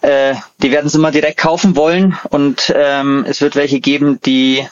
äh, 0.00 0.34
die 0.60 0.72
werden 0.72 0.86
es 0.88 0.96
immer 0.96 1.12
direkt 1.12 1.38
kaufen 1.38 1.76
wollen 1.76 2.18
und 2.30 2.74
ähm, 2.76 3.24
es 3.28 3.40
wird 3.40 3.54
welche 3.54 3.78
geben, 3.80 4.20
die 4.26 4.66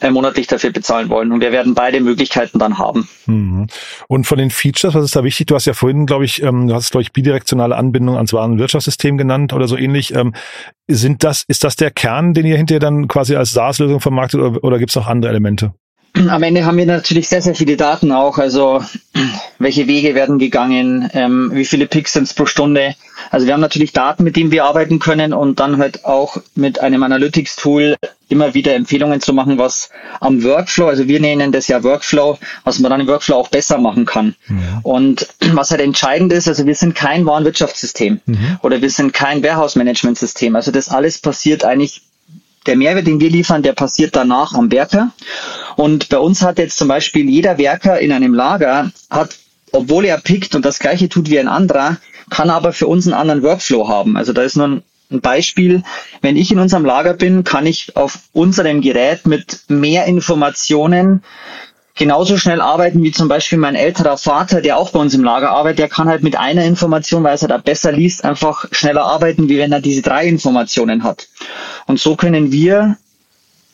äh, 0.00 0.10
monatlich 0.10 0.46
dafür 0.46 0.70
bezahlen 0.70 1.08
wollen. 1.08 1.32
Und 1.32 1.40
wir 1.40 1.52
werden 1.52 1.74
beide 1.74 2.00
Möglichkeiten 2.00 2.58
dann 2.58 2.78
haben. 2.78 3.08
Mhm. 3.26 3.66
Und 4.08 4.26
von 4.26 4.38
den 4.38 4.50
Features, 4.50 4.94
was 4.94 5.04
ist 5.04 5.16
da 5.16 5.24
wichtig? 5.24 5.46
Du 5.46 5.54
hast 5.54 5.66
ja 5.66 5.74
vorhin, 5.74 6.06
glaube 6.06 6.24
ich, 6.24 6.42
ähm, 6.42 6.68
du 6.68 6.74
hast, 6.74 6.90
glaube 6.90 7.02
ich, 7.02 7.12
bidirektionale 7.12 7.76
Anbindung 7.76 8.16
ans 8.16 8.32
Warenwirtschaftssystem 8.32 9.18
genannt 9.18 9.52
oder 9.52 9.68
so 9.68 9.76
ähnlich. 9.76 10.14
Ähm, 10.14 10.34
sind 10.88 11.24
das, 11.24 11.44
ist 11.46 11.64
das 11.64 11.76
der 11.76 11.90
Kern, 11.90 12.34
den 12.34 12.46
ihr 12.46 12.56
hinterher 12.56 12.80
dann 12.80 13.08
quasi 13.08 13.36
als 13.36 13.52
SaaS-Lösung 13.52 14.00
vermarktet 14.00 14.40
oder, 14.40 14.64
oder 14.64 14.78
gibt 14.78 14.90
es 14.90 14.96
noch 14.96 15.06
andere 15.06 15.30
Elemente? 15.30 15.72
Am 16.28 16.42
Ende 16.42 16.64
haben 16.64 16.76
wir 16.76 16.86
natürlich 16.86 17.28
sehr, 17.28 17.42
sehr 17.42 17.54
viele 17.54 17.76
Daten 17.76 18.12
auch. 18.12 18.38
Also 18.38 18.82
welche 19.58 19.86
Wege 19.86 20.14
werden 20.14 20.38
gegangen, 20.38 21.08
ähm, 21.14 21.50
wie 21.52 21.64
viele 21.64 21.86
Pixels 21.86 22.34
pro 22.34 22.46
Stunde. 22.46 22.94
Also 23.30 23.46
wir 23.46 23.52
haben 23.54 23.60
natürlich 23.60 23.92
Daten, 23.92 24.24
mit 24.24 24.36
denen 24.36 24.50
wir 24.50 24.64
arbeiten 24.64 24.98
können 24.98 25.32
und 25.32 25.60
dann 25.60 25.78
halt 25.78 26.04
auch 26.04 26.38
mit 26.54 26.80
einem 26.80 27.02
Analytics-Tool 27.02 27.96
immer 28.28 28.54
wieder 28.54 28.74
Empfehlungen 28.74 29.20
zu 29.20 29.32
machen, 29.32 29.58
was 29.58 29.90
am 30.20 30.42
Workflow, 30.42 30.86
also 30.86 31.08
wir 31.08 31.20
nennen 31.20 31.52
das 31.52 31.68
ja 31.68 31.82
Workflow, 31.82 32.38
was 32.64 32.78
man 32.78 32.90
dann 32.90 33.00
im 33.00 33.08
Workflow 33.08 33.36
auch 33.36 33.48
besser 33.48 33.78
machen 33.78 34.06
kann. 34.06 34.36
Ja. 34.48 34.80
Und 34.82 35.28
was 35.52 35.70
halt 35.70 35.80
entscheidend 35.80 36.32
ist, 36.32 36.48
also 36.48 36.66
wir 36.66 36.74
sind 36.74 36.94
kein 36.94 37.26
Warenwirtschaftssystem 37.26 38.20
mhm. 38.24 38.58
oder 38.62 38.80
wir 38.80 38.90
sind 38.90 39.12
kein 39.12 39.42
Warehouse-Management-System. 39.42 40.56
Also 40.56 40.70
das 40.70 40.88
alles 40.88 41.18
passiert 41.18 41.64
eigentlich 41.64 42.02
der 42.66 42.76
Mehrwert, 42.76 43.06
den 43.06 43.20
wir 43.20 43.30
liefern, 43.30 43.62
der 43.62 43.72
passiert 43.72 44.16
danach 44.16 44.54
am 44.54 44.70
Werker. 44.70 45.10
Und 45.76 46.08
bei 46.08 46.18
uns 46.18 46.42
hat 46.42 46.58
jetzt 46.58 46.76
zum 46.76 46.88
Beispiel 46.88 47.28
jeder 47.28 47.58
Werker 47.58 47.98
in 48.00 48.12
einem 48.12 48.34
Lager, 48.34 48.90
hat, 49.08 49.36
obwohl 49.72 50.04
er 50.04 50.18
pickt 50.18 50.54
und 50.54 50.64
das 50.64 50.78
gleiche 50.78 51.08
tut 51.08 51.30
wie 51.30 51.38
ein 51.38 51.48
anderer, 51.48 51.96
kann 52.28 52.50
aber 52.50 52.72
für 52.72 52.86
uns 52.86 53.06
einen 53.06 53.14
anderen 53.14 53.42
Workflow 53.42 53.88
haben. 53.88 54.16
Also 54.16 54.32
da 54.32 54.42
ist 54.42 54.56
nur 54.56 54.66
ein, 54.66 54.82
Beispiel. 55.10 55.82
Wenn 56.22 56.36
ich 56.36 56.52
in 56.52 56.60
unserem 56.60 56.84
Lager 56.84 57.14
bin, 57.14 57.42
kann 57.42 57.66
ich 57.66 57.96
auf 57.96 58.20
unserem 58.32 58.80
Gerät 58.80 59.26
mit 59.26 59.62
mehr 59.66 60.04
Informationen 60.04 61.24
genauso 61.96 62.38
schnell 62.38 62.60
arbeiten 62.60 63.02
wie 63.02 63.10
zum 63.10 63.28
Beispiel 63.28 63.58
mein 63.58 63.74
älterer 63.74 64.16
Vater, 64.16 64.62
der 64.62 64.78
auch 64.78 64.90
bei 64.90 65.00
uns 65.00 65.12
im 65.12 65.24
Lager 65.24 65.50
arbeitet. 65.50 65.80
Der 65.80 65.88
kann 65.88 66.08
halt 66.08 66.22
mit 66.22 66.36
einer 66.36 66.64
Information, 66.64 67.24
weil 67.24 67.36
er 67.36 67.48
da 67.48 67.58
besser 67.58 67.92
liest, 67.92 68.24
einfach 68.24 68.66
schneller 68.70 69.04
arbeiten, 69.04 69.48
wie 69.48 69.58
wenn 69.58 69.72
er 69.72 69.80
diese 69.80 70.02
drei 70.02 70.26
Informationen 70.26 71.02
hat. 71.02 71.26
Und 71.86 72.00
so 72.00 72.16
können 72.16 72.52
wir 72.52 72.96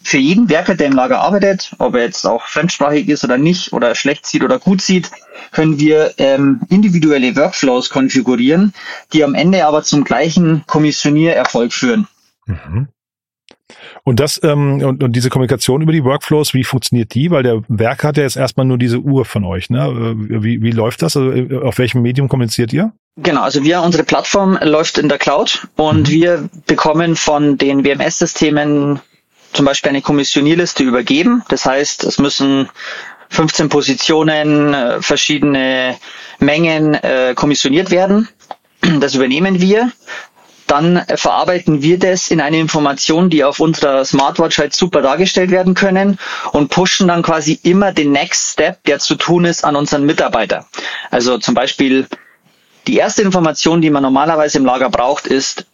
für 0.03 0.19
jeden 0.19 0.49
Werker, 0.49 0.77
der 0.77 0.87
im 0.87 0.93
Lager 0.93 1.19
arbeitet, 1.21 1.73
ob 1.79 1.97
er 1.97 2.03
jetzt 2.03 2.27
auch 2.27 2.47
fremdsprachig 2.47 3.09
ist 3.09 3.25
oder 3.25 3.39
nicht, 3.39 3.73
oder 3.73 3.95
schlecht 3.97 4.25
sieht 4.25 4.45
oder 4.45 4.61
gut 4.61 4.81
sieht, 4.81 5.11
können 5.51 5.81
wir 5.81 6.15
ähm, 6.19 6.61
individuelle 6.69 7.35
Workflows 7.35 7.91
konfigurieren, 7.91 8.73
die 9.13 9.25
am 9.25 9.35
Ende 9.35 9.67
aber 9.67 9.83
zum 9.83 10.05
gleichen 10.05 10.65
Kommissioniererfolg 10.67 11.73
führen. 11.73 12.07
Mhm. 12.47 12.89
Und 14.05 14.21
das 14.21 14.41
ähm, 14.43 14.83
und, 14.83 15.03
und 15.03 15.13
diese 15.13 15.31
Kommunikation 15.31 15.83
über 15.83 15.93
die 15.93 16.05
Workflows, 16.05 16.55
wie 16.55 16.65
funktioniert 16.65 17.15
die? 17.15 17.31
Weil 17.31 17.43
der 17.43 17.63
Werk 17.69 18.05
hat 18.05 18.17
ja 18.17 18.23
jetzt 18.23 18.37
erstmal 18.37 18.67
nur 18.67 18.79
diese 18.79 19.01
Uhr 19.01 19.25
von 19.25 19.45
euch. 19.45 19.71
Ne? 19.71 19.87
Äh, 19.87 20.43
wie, 20.43 20.63
wie 20.63 20.71
läuft 20.71 21.03
das? 21.03 21.17
Also 21.17 21.33
äh, 21.33 21.59
auf 21.63 21.79
welchem 21.79 22.03
Medium 22.03 22.29
kommuniziert 22.29 22.73
ihr? 22.73 22.93
Genau, 23.17 23.43
also 23.43 23.65
wir, 23.65 23.81
unsere 23.81 24.05
Plattform 24.05 24.59
läuft 24.63 24.99
in 24.99 25.09
der 25.09 25.19
Cloud 25.19 25.67
und 25.77 26.09
mhm. 26.09 26.13
wir 26.13 26.49
bekommen 26.67 27.17
von 27.17 27.57
den 27.57 27.85
WMS-Systemen 27.85 29.01
zum 29.53 29.65
Beispiel 29.65 29.89
eine 29.89 30.03
Kommissionierliste 30.03 30.85
übergeben. 30.85 31.43
Das 31.49 31.65
heißt, 31.65 32.05
es 32.05 32.19
müssen 32.19 32.69
15 33.31 33.69
Positionen, 33.69 34.75
äh, 34.75 35.03
verschiedene 35.03 35.97
Mengen 36.39 36.95
äh, 36.95 37.35
kommissioniert 37.35 37.91
werden. 37.91 38.29
Das 39.01 39.15
übernehmen 39.15 39.61
wir. 39.61 39.91
Dann 40.67 41.03
verarbeiten 41.15 41.83
wir 41.83 41.99
das 41.99 42.31
in 42.31 42.41
eine 42.41 42.59
Information, 42.59 43.31
die 43.31 43.45
auf 43.45 43.61
unserer 43.61 44.05
Smartwatch 44.05 44.59
halt 44.59 44.75
super 44.75 45.01
dargestellt 45.03 45.51
werden 45.51 45.75
können 45.75 46.19
und 46.53 46.71
pushen 46.71 47.09
dann 47.09 47.23
quasi 47.23 47.59
immer 47.63 47.93
den 47.93 48.13
Next 48.13 48.53
Step, 48.53 48.83
der 48.85 48.99
zu 48.99 49.15
tun 49.15 49.45
ist, 49.45 49.65
an 49.65 49.77
unseren 49.77 50.05
Mitarbeiter. 50.05 50.67
Also 51.11 51.39
zum 51.39 51.55
Beispiel 51.55 52.07
die 52.87 52.97
erste 52.97 53.23
Information, 53.23 53.81
die 53.81 53.91
man 53.91 54.03
normalerweise 54.03 54.59
im 54.59 54.65
Lager 54.65 54.91
braucht, 54.91 55.27
ist, 55.27 55.67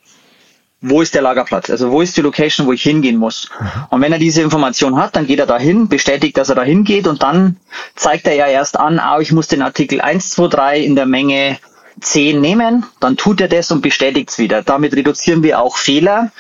wo 0.83 1.01
ist 1.01 1.15
der 1.15 1.23
Lagerplatz? 1.23 1.71
Also 1.71 1.91
wo 1.91 2.03
ist 2.03 2.17
die 2.17 2.23
Location, 2.23 2.67
wo 2.67 2.73
ich 2.73 2.83
hingehen 2.83 3.17
muss? 3.17 3.49
Mhm. 3.59 3.67
Und 3.91 4.01
wenn 4.03 4.13
er 4.13 4.19
diese 4.19 4.43
Information 4.43 4.97
hat, 4.97 5.15
dann 5.15 5.27
geht 5.27 5.39
er 5.39 5.47
dahin, 5.47 5.89
bestätigt, 5.89 6.37
dass 6.37 6.49
er 6.49 6.57
dahin 6.57 6.85
geht 6.85 7.07
und 7.07 7.23
dann 7.23 7.57
zeigt 7.95 8.27
er 8.27 8.35
ja 8.35 8.47
erst 8.47 8.79
an, 8.79 8.99
ah, 8.99 9.21
ich 9.21 9.33
muss 9.33 9.47
den 9.47 9.63
Artikel 9.63 10.01
1, 10.01 10.31
2, 10.31 10.49
3 10.49 10.81
in 10.81 10.97
der 10.97 11.07
Menge 11.07 11.59
10 12.01 12.41
nehmen, 12.41 12.85
dann 13.01 13.17
tut 13.17 13.41
er 13.41 13.49
das 13.49 13.71
und 13.71 13.83
bestätigt 13.83 14.31
es 14.31 14.39
wieder. 14.39 14.63
Damit 14.63 14.95
reduzieren 14.95 15.43
wir 15.43 15.61
auch 15.61 15.77
Fehler 15.77 16.31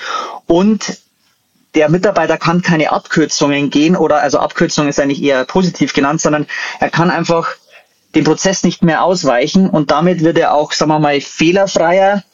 und 0.46 0.98
der 1.74 1.88
Mitarbeiter 1.88 2.36
kann 2.36 2.62
keine 2.62 2.92
Abkürzungen 2.92 3.70
gehen 3.70 3.96
oder 3.96 4.22
also 4.22 4.38
Abkürzung 4.38 4.88
ist 4.88 5.00
eigentlich 5.00 5.22
eher 5.22 5.44
positiv 5.44 5.94
genannt, 5.94 6.20
sondern 6.20 6.46
er 6.80 6.90
kann 6.90 7.10
einfach 7.10 7.48
den 8.14 8.24
Prozess 8.24 8.62
nicht 8.62 8.82
mehr 8.82 9.02
ausweichen 9.02 9.70
und 9.70 9.90
damit 9.90 10.22
wird 10.22 10.38
er 10.38 10.52
auch, 10.52 10.72
sagen 10.72 10.90
wir 10.90 10.98
mal, 10.98 11.20
fehlerfreier 11.20 12.24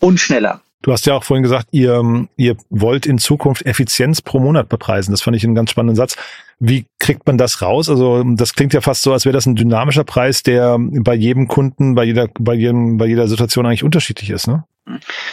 und 0.00 0.18
schneller. 0.18 0.62
Du 0.82 0.92
hast 0.92 1.04
ja 1.04 1.14
auch 1.14 1.24
vorhin 1.24 1.42
gesagt, 1.42 1.68
ihr, 1.72 2.28
ihr 2.36 2.56
wollt 2.70 3.06
in 3.06 3.18
Zukunft 3.18 3.66
Effizienz 3.66 4.22
pro 4.22 4.38
Monat 4.38 4.68
bepreisen. 4.68 5.10
Das 5.10 5.20
fand 5.20 5.36
ich 5.36 5.44
einen 5.44 5.54
ganz 5.54 5.70
spannenden 5.70 5.96
Satz. 5.96 6.16
Wie 6.58 6.86
kriegt 6.98 7.26
man 7.26 7.36
das 7.36 7.60
raus? 7.60 7.90
Also 7.90 8.22
das 8.24 8.54
klingt 8.54 8.72
ja 8.72 8.80
fast 8.80 9.02
so, 9.02 9.12
als 9.12 9.24
wäre 9.24 9.34
das 9.34 9.46
ein 9.46 9.56
dynamischer 9.56 10.04
Preis, 10.04 10.42
der 10.42 10.76
bei 10.78 11.14
jedem 11.14 11.48
Kunden, 11.48 11.94
bei 11.94 12.04
jeder, 12.04 12.28
bei 12.38 12.54
jedem, 12.54 12.96
bei 12.96 13.06
jeder 13.06 13.28
Situation 13.28 13.66
eigentlich 13.66 13.84
unterschiedlich 13.84 14.30
ist, 14.30 14.46
ne? 14.46 14.64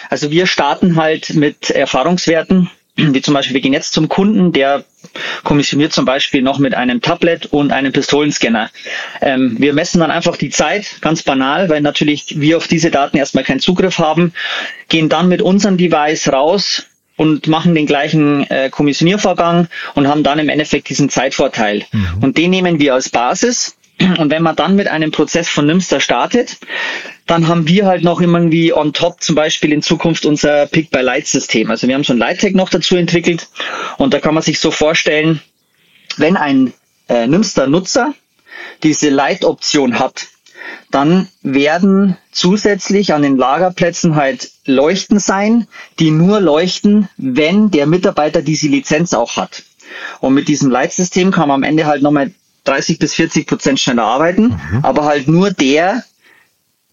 Also 0.10 0.32
wir 0.32 0.48
starten 0.48 0.96
halt 0.96 1.36
mit 1.36 1.70
Erfahrungswerten 1.70 2.70
wie 2.96 3.22
zum 3.22 3.34
Beispiel, 3.34 3.56
wir 3.56 3.62
gehen 3.62 3.74
jetzt 3.74 3.94
zum 3.94 4.08
Kunden, 4.08 4.52
der 4.52 4.86
kommissioniert 5.44 5.94
zum 5.94 6.06
Beispiel 6.06 6.44
noch 6.44 6.60
mit 6.60 6.76
einem 6.76 7.02
Tablet 7.02 7.48
und 7.48 7.72
einem 7.72 7.92
Pistolenscanner. 7.92 8.70
Ähm, 9.22 9.56
wir 9.60 9.74
messen 9.74 10.00
dann 10.00 10.12
einfach 10.12 10.38
die 10.38 10.52
Zeit, 10.52 11.02
ganz 11.02 11.24
banal, 11.24 11.70
weil 11.70 11.82
natürlich 11.82 12.40
wir 12.40 12.58
auf 12.58 12.68
diese 12.68 12.92
Daten 12.92 13.18
erstmal 13.18 13.44
keinen 13.44 13.60
Zugriff 13.60 13.98
haben, 13.98 14.34
gehen 14.90 15.10
dann 15.10 15.28
mit 15.28 15.42
unserem 15.42 15.78
Device 15.78 16.32
raus 16.32 16.86
und 17.16 17.48
machen 17.48 17.76
den 17.76 17.86
gleichen 17.86 18.50
äh, 18.50 18.70
Kommissioniervorgang 18.70 19.68
und 19.94 20.08
haben 20.08 20.24
dann 20.24 20.40
im 20.40 20.50
Endeffekt 20.50 20.90
diesen 20.90 21.10
Zeitvorteil. 21.10 21.86
Mhm. 21.92 22.08
Und 22.22 22.38
den 22.38 22.52
nehmen 22.52 22.80
wir 22.80 22.94
als 22.94 23.10
Basis 23.10 23.78
und 24.00 24.32
wenn 24.32 24.44
man 24.44 24.56
dann 24.56 24.76
mit 24.76 24.88
einem 24.88 25.12
Prozess 25.12 25.48
von 25.48 25.66
Nimster 25.66 26.00
startet, 26.00 26.58
dann 27.26 27.48
haben 27.48 27.68
wir 27.68 27.86
halt 27.86 28.04
noch 28.04 28.20
irgendwie 28.20 28.74
on 28.74 28.92
top 28.92 29.22
zum 29.22 29.36
Beispiel 29.36 29.72
in 29.72 29.82
Zukunft 29.82 30.26
unser 30.26 30.66
Pick-by-Light-System. 30.66 31.70
Also 31.70 31.88
wir 31.88 31.96
haben 31.96 32.04
so 32.04 32.14
ein 32.14 32.20
Light-Tag 32.20 32.54
noch 32.54 32.70
dazu 32.70 32.96
entwickelt 32.96 33.48
und 33.98 34.14
da 34.14 34.20
kann 34.20 34.34
man 34.34 34.44
sich 34.44 34.60
so 34.60 34.72
vorstellen, 34.72 35.42
wenn 36.18 36.38
ein 36.38 36.74
äh, 37.08 37.28
Nimster-Nutzer 37.28 38.14
diese 38.82 39.10
Light-Option 39.10 40.00
hat, 40.00 40.28
dann 40.92 41.28
werden 41.42 42.18
zusätzlich 42.32 43.14
an 43.14 43.22
den 43.22 43.38
Lagerplätzen 43.38 44.16
halt 44.16 44.52
Leuchten 44.66 45.20
sein, 45.20 45.68
die 46.00 46.12
nur 46.12 46.40
leuchten, 46.40 47.10
wenn 47.18 47.72
der 47.72 47.86
Mitarbeiter 47.86 48.42
diese 48.42 48.68
Lizenz 48.68 49.14
auch 49.14 49.38
hat. 49.38 49.64
Und 50.20 50.34
mit 50.34 50.48
diesem 50.48 50.70
Leitsystem 50.72 51.32
kann 51.32 51.48
man 51.48 51.56
am 51.56 51.64
Ende 51.64 51.86
halt 51.86 52.02
nochmal 52.02 52.32
30 52.66 53.00
bis 53.00 53.14
40 53.14 53.48
Prozent 53.48 53.80
schneller 53.80 54.04
arbeiten, 54.04 54.60
mhm. 54.72 54.80
aber 54.84 55.06
halt 55.06 55.28
nur 55.28 55.52
der, 55.52 56.04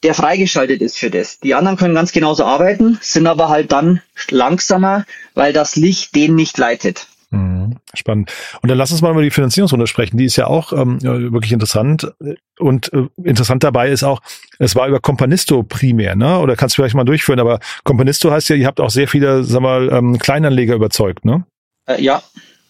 der 0.03 0.15
freigeschaltet 0.15 0.81
ist 0.83 0.99
für 0.99 1.11
das. 1.11 1.39
Die 1.41 1.55
anderen 1.55 1.77
können 1.77 1.95
ganz 1.95 2.13
genauso 2.13 2.45
arbeiten, 2.45 2.99
sind 3.01 3.27
aber 3.27 3.49
halt 3.49 3.71
dann 3.73 4.03
langsamer, 4.31 5.05
weil 5.35 5.53
das 5.53 5.77
Licht 5.77 6.15
den 6.15 6.35
nicht 6.35 6.59
leitet. 6.59 7.07
Mhm. 7.31 7.77
Spannend. 7.95 8.33
Und 8.61 8.69
dann 8.69 8.79
lass 8.79 8.91
uns 8.91 9.03
mal 9.03 9.13
über 9.13 9.23
die 9.23 9.31
Finanzierungsrunde 9.31 9.87
sprechen. 9.87 10.17
Die 10.17 10.25
ist 10.25 10.37
ja 10.37 10.47
auch 10.47 10.73
ähm, 10.73 11.01
wirklich 11.03 11.53
interessant. 11.53 12.13
Und 12.59 12.93
äh, 12.93 13.07
interessant 13.23 13.63
dabei 13.63 13.91
ist 13.91 14.03
auch, 14.03 14.21
es 14.59 14.75
war 14.75 14.89
über 14.89 15.01
Companisto 15.01 15.63
primär, 15.63 16.17
ne? 16.17 16.39
Oder 16.39 16.57
kannst 16.57 16.77
du 16.77 16.83
vielleicht 16.83 16.97
mal 16.97 17.05
durchführen? 17.05 17.41
Aber 17.41 17.61
Companisto 17.85 18.31
heißt 18.31 18.49
ja, 18.49 18.57
ihr 18.57 18.67
habt 18.67 18.81
auch 18.81 18.91
sehr 18.91 19.09
viele, 19.09 19.45
sag 19.45 19.61
mal, 19.61 19.91
ähm, 19.93 20.19
Kleinanleger 20.19 20.75
überzeugt, 20.75 21.25
ne? 21.25 21.45
Äh, 21.87 22.03
ja, 22.03 22.23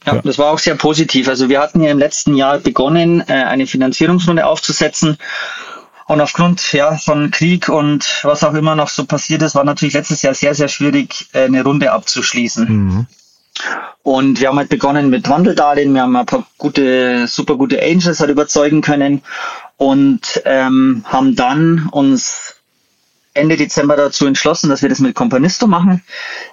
ja, 0.06 0.14
ja, 0.14 0.22
das 0.22 0.38
war 0.38 0.50
auch 0.50 0.58
sehr 0.58 0.74
positiv. 0.74 1.28
Also 1.28 1.48
wir 1.48 1.60
hatten 1.60 1.80
ja 1.80 1.90
im 1.90 1.98
letzten 1.98 2.34
Jahr 2.34 2.58
begonnen, 2.58 3.22
äh, 3.28 3.32
eine 3.32 3.66
Finanzierungsrunde 3.66 4.46
aufzusetzen. 4.46 5.16
Und 6.06 6.20
aufgrund 6.20 6.72
ja, 6.72 6.96
von 6.96 7.30
Krieg 7.30 7.68
und 7.68 8.20
was 8.24 8.42
auch 8.42 8.54
immer 8.54 8.74
noch 8.74 8.88
so 8.88 9.04
passiert 9.04 9.42
ist, 9.42 9.54
war 9.54 9.62
natürlich 9.62 9.94
letztes 9.94 10.22
Jahr 10.22 10.34
sehr, 10.34 10.54
sehr 10.54 10.68
schwierig, 10.68 11.28
äh, 11.32 11.44
eine 11.44 11.62
Runde 11.62 11.92
abzuschließen. 11.92 12.68
Mhm. 12.68 13.06
Und 14.02 14.40
wir 14.40 14.48
haben 14.48 14.58
halt 14.58 14.68
begonnen 14.68 15.10
mit 15.10 15.28
Wandeldarlehen. 15.28 15.92
Wir 15.94 16.02
haben 16.02 16.16
ein 16.16 16.26
paar 16.26 16.46
gute, 16.58 17.26
super 17.26 17.56
gute 17.56 17.82
Angels 17.82 18.20
halt 18.20 18.30
überzeugen 18.30 18.80
können 18.80 19.22
und 19.76 20.42
ähm, 20.44 21.04
haben 21.06 21.36
dann 21.36 21.88
uns 21.90 22.56
Ende 23.34 23.56
Dezember 23.56 23.96
dazu 23.96 24.26
entschlossen, 24.26 24.68
dass 24.68 24.82
wir 24.82 24.88
das 24.88 24.98
mit 24.98 25.14
Companisto 25.14 25.66
machen. 25.66 26.02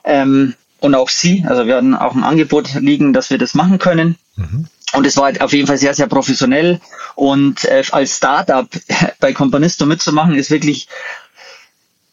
Ähm, 0.04 0.54
und 0.80 0.96
auch 0.96 1.10
Sie. 1.10 1.44
Also 1.48 1.66
wir 1.66 1.76
hatten 1.76 1.96
auch 1.96 2.14
ein 2.14 2.24
Angebot 2.24 2.74
liegen, 2.76 3.14
dass 3.14 3.30
wir 3.30 3.38
das 3.38 3.56
machen 3.56 3.80
können. 3.80 4.16
Mhm. 4.36 4.68
Und 4.94 5.06
es 5.06 5.18
war 5.18 5.26
halt 5.26 5.42
auf 5.42 5.54
jeden 5.54 5.68
Fall 5.68 5.78
sehr, 5.78 5.94
sehr 5.94 6.08
professionell. 6.08 6.80
Und 7.16 7.66
äh, 7.66 7.84
als 7.92 8.18
Startup 8.18 8.68
bei 9.20 9.34
Companisto 9.34 9.86
mitzumachen, 9.86 10.36
ist 10.36 10.52
wirklich 10.52 10.88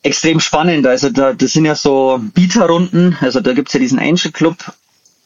extrem 0.03 0.41
spannend. 0.41 0.87
Also 0.87 1.11
da, 1.11 1.33
das 1.33 1.53
sind 1.53 1.65
ja 1.65 1.75
so 1.75 2.21
Bieterrunden. 2.35 3.17
Also 3.21 3.41
da 3.41 3.53
gibt's 3.53 3.73
ja 3.73 3.81
diesen 3.81 3.99
Angel 3.99 4.33
Club, 4.33 4.57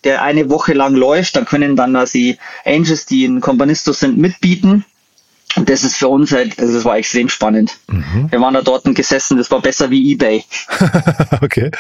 der 0.05 0.23
eine 0.23 0.51
Woche 0.51 0.73
lang 0.73 0.95
läuft. 0.95 1.37
Da 1.37 1.43
können 1.43 1.77
dann 1.77 1.97
also 1.97 2.19
die 2.19 2.39
Angels, 2.65 3.07
die 3.07 3.25
in 3.25 3.41
Companisto 3.41 3.93
sind, 3.93 4.19
mitbieten. 4.19 4.85
Und 5.57 5.69
das 5.69 5.83
ist 5.83 5.97
für 5.97 6.09
uns 6.09 6.31
halt, 6.31 6.59
also 6.61 6.75
das 6.75 6.85
war 6.85 6.99
extrem 6.99 7.29
spannend. 7.29 7.79
Mhm. 7.89 8.31
Wir 8.31 8.41
waren 8.41 8.55
da 8.55 8.63
dort 8.63 8.85
gesessen, 8.95 9.39
das 9.39 9.51
war 9.51 9.61
besser 9.61 9.91
wie 9.91 10.13
eBay. 10.13 10.45
okay. 11.43 11.71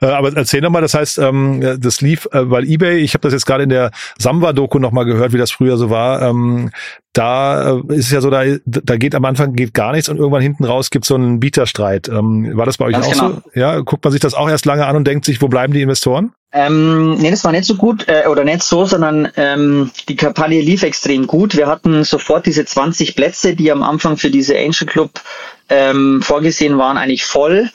Äh, 0.00 0.06
aber 0.06 0.34
erzähl 0.36 0.62
nochmal, 0.62 0.82
das 0.82 0.94
heißt, 0.94 1.18
ähm, 1.18 1.78
das 1.78 2.00
lief, 2.00 2.26
äh, 2.32 2.50
weil 2.50 2.68
eBay, 2.68 2.98
ich 2.98 3.14
habe 3.14 3.22
das 3.22 3.32
jetzt 3.32 3.46
gerade 3.46 3.64
in 3.64 3.68
der 3.68 3.90
Samba-Doku 4.18 4.78
nochmal 4.78 5.04
gehört, 5.04 5.32
wie 5.32 5.38
das 5.38 5.50
früher 5.50 5.76
so 5.76 5.90
war. 5.90 6.22
Ähm, 6.22 6.70
da 7.12 7.76
äh, 7.76 7.94
ist 7.94 8.06
es 8.06 8.10
ja 8.10 8.20
so, 8.20 8.30
da, 8.30 8.42
da 8.64 8.96
geht 8.96 9.14
am 9.14 9.24
Anfang 9.24 9.54
geht 9.54 9.74
gar 9.74 9.92
nichts 9.92 10.08
und 10.08 10.16
irgendwann 10.16 10.42
hinten 10.42 10.64
raus 10.64 10.90
gibt 10.90 11.04
so 11.04 11.14
einen 11.14 11.40
Bieterstreit. 11.40 12.08
Ähm, 12.08 12.56
war 12.56 12.66
das 12.66 12.78
bei 12.78 12.86
euch 12.86 12.92
Ganz 12.92 13.06
auch 13.06 13.12
genau. 13.12 13.28
so? 13.30 13.42
Ja, 13.54 13.78
guckt 13.80 14.02
man 14.02 14.12
sich 14.12 14.20
das 14.20 14.34
auch 14.34 14.48
erst 14.48 14.64
lange 14.64 14.86
an 14.86 14.96
und 14.96 15.06
denkt 15.06 15.24
sich, 15.24 15.42
wo 15.42 15.48
bleiben 15.48 15.72
die 15.74 15.82
Investoren? 15.82 16.32
Ähm, 16.52 17.14
nee, 17.18 17.30
das 17.30 17.44
war 17.44 17.52
nicht 17.52 17.64
so 17.64 17.76
gut 17.76 18.08
äh, 18.08 18.26
oder 18.26 18.42
nicht 18.42 18.62
so, 18.62 18.84
sondern 18.84 19.28
ähm, 19.36 19.92
die 20.08 20.16
Kampagne 20.16 20.60
lief 20.60 20.82
extrem 20.82 21.28
gut. 21.28 21.56
Wir 21.56 21.68
hatten 21.68 22.02
sofort 22.02 22.46
diese 22.46 22.64
20 22.64 23.14
Plätze, 23.14 23.54
die 23.54 23.70
am 23.70 23.84
Anfang 23.84 24.16
für 24.16 24.30
diese 24.30 24.56
Angel 24.58 24.86
Club 24.86 25.20
ähm, 25.68 26.22
vorgesehen 26.22 26.76
waren, 26.76 26.98
eigentlich 26.98 27.24
voll. 27.24 27.70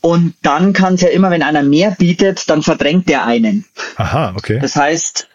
Und 0.00 0.34
dann 0.42 0.72
kann 0.72 0.94
es 0.94 1.02
ja 1.02 1.08
immer, 1.08 1.30
wenn 1.30 1.42
einer 1.42 1.62
mehr 1.62 1.90
bietet, 1.90 2.48
dann 2.48 2.62
verdrängt 2.62 3.08
der 3.08 3.26
einen. 3.26 3.66
Aha, 3.96 4.32
okay. 4.36 4.58
Das 4.60 4.76
heißt, 4.76 5.28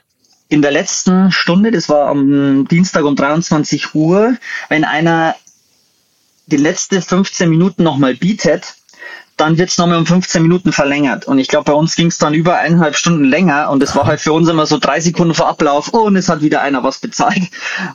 in 0.48 0.64
der 0.64 0.72
letzten 0.72 1.32
Stunde, 1.32 1.72
das 1.72 1.88
war 1.88 2.08
am 2.08 2.68
Dienstag 2.68 3.04
um 3.06 3.16
23 3.16 3.94
Uhr, 3.94 4.36
wenn 4.70 4.84
einer 4.84 5.36
die 6.48 6.58
letzten 6.58 7.02
15 7.02 7.48
Minuten 7.48 7.84
nochmal 7.84 8.16
bietet, 8.16 8.76
dann 9.40 9.58
wird's 9.58 9.78
nochmal 9.78 9.98
um 9.98 10.06
15 10.06 10.42
Minuten 10.42 10.72
verlängert. 10.72 11.26
Und 11.26 11.40
ich 11.40 11.48
glaube, 11.48 11.66
bei 11.66 11.74
uns 11.74 11.96
ging's 11.96 12.18
dann 12.18 12.34
über 12.34 12.58
eineinhalb 12.58 12.96
Stunden 12.96 13.24
länger 13.24 13.70
und 13.70 13.82
es 13.82 13.96
war 13.96 14.06
halt 14.06 14.20
für 14.20 14.34
uns 14.34 14.50
immer 14.50 14.66
so 14.66 14.78
drei 14.78 15.00
Sekunden 15.00 15.34
vor 15.34 15.48
Ablauf 15.48 15.94
oh, 15.94 16.00
und 16.00 16.16
es 16.16 16.30
hat 16.30 16.42
wieder 16.42 16.62
einer 16.62 16.84
was 16.84 17.00
bezahlt. 17.00 17.44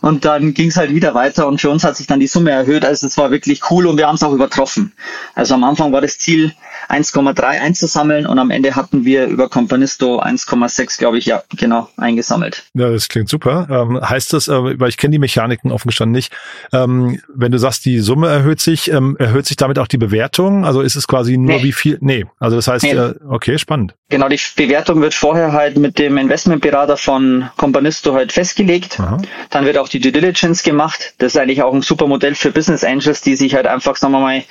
Und 0.00 0.24
dann 0.24 0.54
ging's 0.54 0.76
halt 0.76 0.94
wieder 0.94 1.14
weiter 1.14 1.46
und 1.46 1.60
für 1.60 1.70
uns 1.70 1.84
hat 1.84 1.96
sich 1.96 2.06
dann 2.06 2.20
die 2.20 2.26
Summe 2.26 2.50
erhöht. 2.50 2.84
Also 2.84 3.06
es 3.06 3.16
war 3.18 3.30
wirklich 3.30 3.70
cool 3.70 3.86
und 3.86 3.98
wir 3.98 4.06
haben 4.06 4.16
es 4.16 4.22
auch 4.22 4.32
übertroffen. 4.32 4.92
Also 5.34 5.54
am 5.54 5.64
Anfang 5.64 5.92
war 5.92 6.00
das 6.00 6.18
Ziel 6.18 6.54
1,3 6.88 7.42
einzusammeln 7.42 8.26
und 8.26 8.38
am 8.38 8.50
Ende 8.50 8.76
hatten 8.76 9.04
wir 9.04 9.26
über 9.26 9.48
Companisto 9.48 10.20
1,6, 10.20 10.98
glaube 10.98 11.18
ich, 11.18 11.26
ja, 11.26 11.42
genau, 11.56 11.88
eingesammelt. 11.96 12.64
Ja, 12.74 12.90
das 12.90 13.08
klingt 13.08 13.28
super. 13.28 13.66
Ähm, 13.70 14.00
heißt 14.00 14.32
das, 14.32 14.48
äh, 14.48 14.80
weil 14.80 14.88
ich 14.88 14.96
kenne 14.96 15.12
die 15.12 15.18
Mechaniken 15.18 15.72
offen 15.72 15.88
gestanden 15.88 16.14
nicht, 16.14 16.32
ähm, 16.72 17.20
wenn 17.28 17.52
du 17.52 17.58
sagst, 17.58 17.84
die 17.84 18.00
Summe 18.00 18.28
erhöht 18.28 18.60
sich, 18.60 18.90
ähm, 18.90 19.16
erhöht 19.18 19.46
sich 19.46 19.56
damit 19.56 19.78
auch 19.78 19.86
die 19.86 19.98
Bewertung? 19.98 20.64
Also 20.64 20.80
ist 20.80 20.96
es 20.96 21.06
quasi 21.06 21.33
nur 21.36 21.56
nee. 21.56 21.62
wie 21.62 21.72
viel? 21.72 21.98
Nee, 22.00 22.24
also 22.38 22.56
das 22.56 22.68
heißt, 22.68 22.84
nee. 22.84 22.92
äh, 22.92 23.14
okay, 23.28 23.58
spannend. 23.58 23.94
Genau, 24.08 24.28
die 24.28 24.40
Bewertung 24.56 25.00
wird 25.00 25.14
vorher 25.14 25.52
halt 25.52 25.76
mit 25.76 25.98
dem 25.98 26.18
Investmentberater 26.18 26.96
von 26.96 27.50
Companisto 27.56 28.14
halt 28.14 28.32
festgelegt. 28.32 29.00
Aha. 29.00 29.18
Dann 29.50 29.64
wird 29.64 29.78
auch 29.78 29.88
die 29.88 30.00
Due 30.00 30.12
Diligence 30.12 30.62
gemacht. 30.62 31.14
Das 31.18 31.34
ist 31.34 31.40
eigentlich 31.40 31.62
auch 31.62 31.72
ein 31.72 31.82
super 31.82 32.06
Modell 32.06 32.34
für 32.34 32.50
Business 32.50 32.84
Angels, 32.84 33.20
die 33.22 33.36
sich 33.36 33.54
halt 33.54 33.66
einfach, 33.66 33.96
sagen 33.96 34.12
wir 34.12 34.20
mal, 34.20 34.42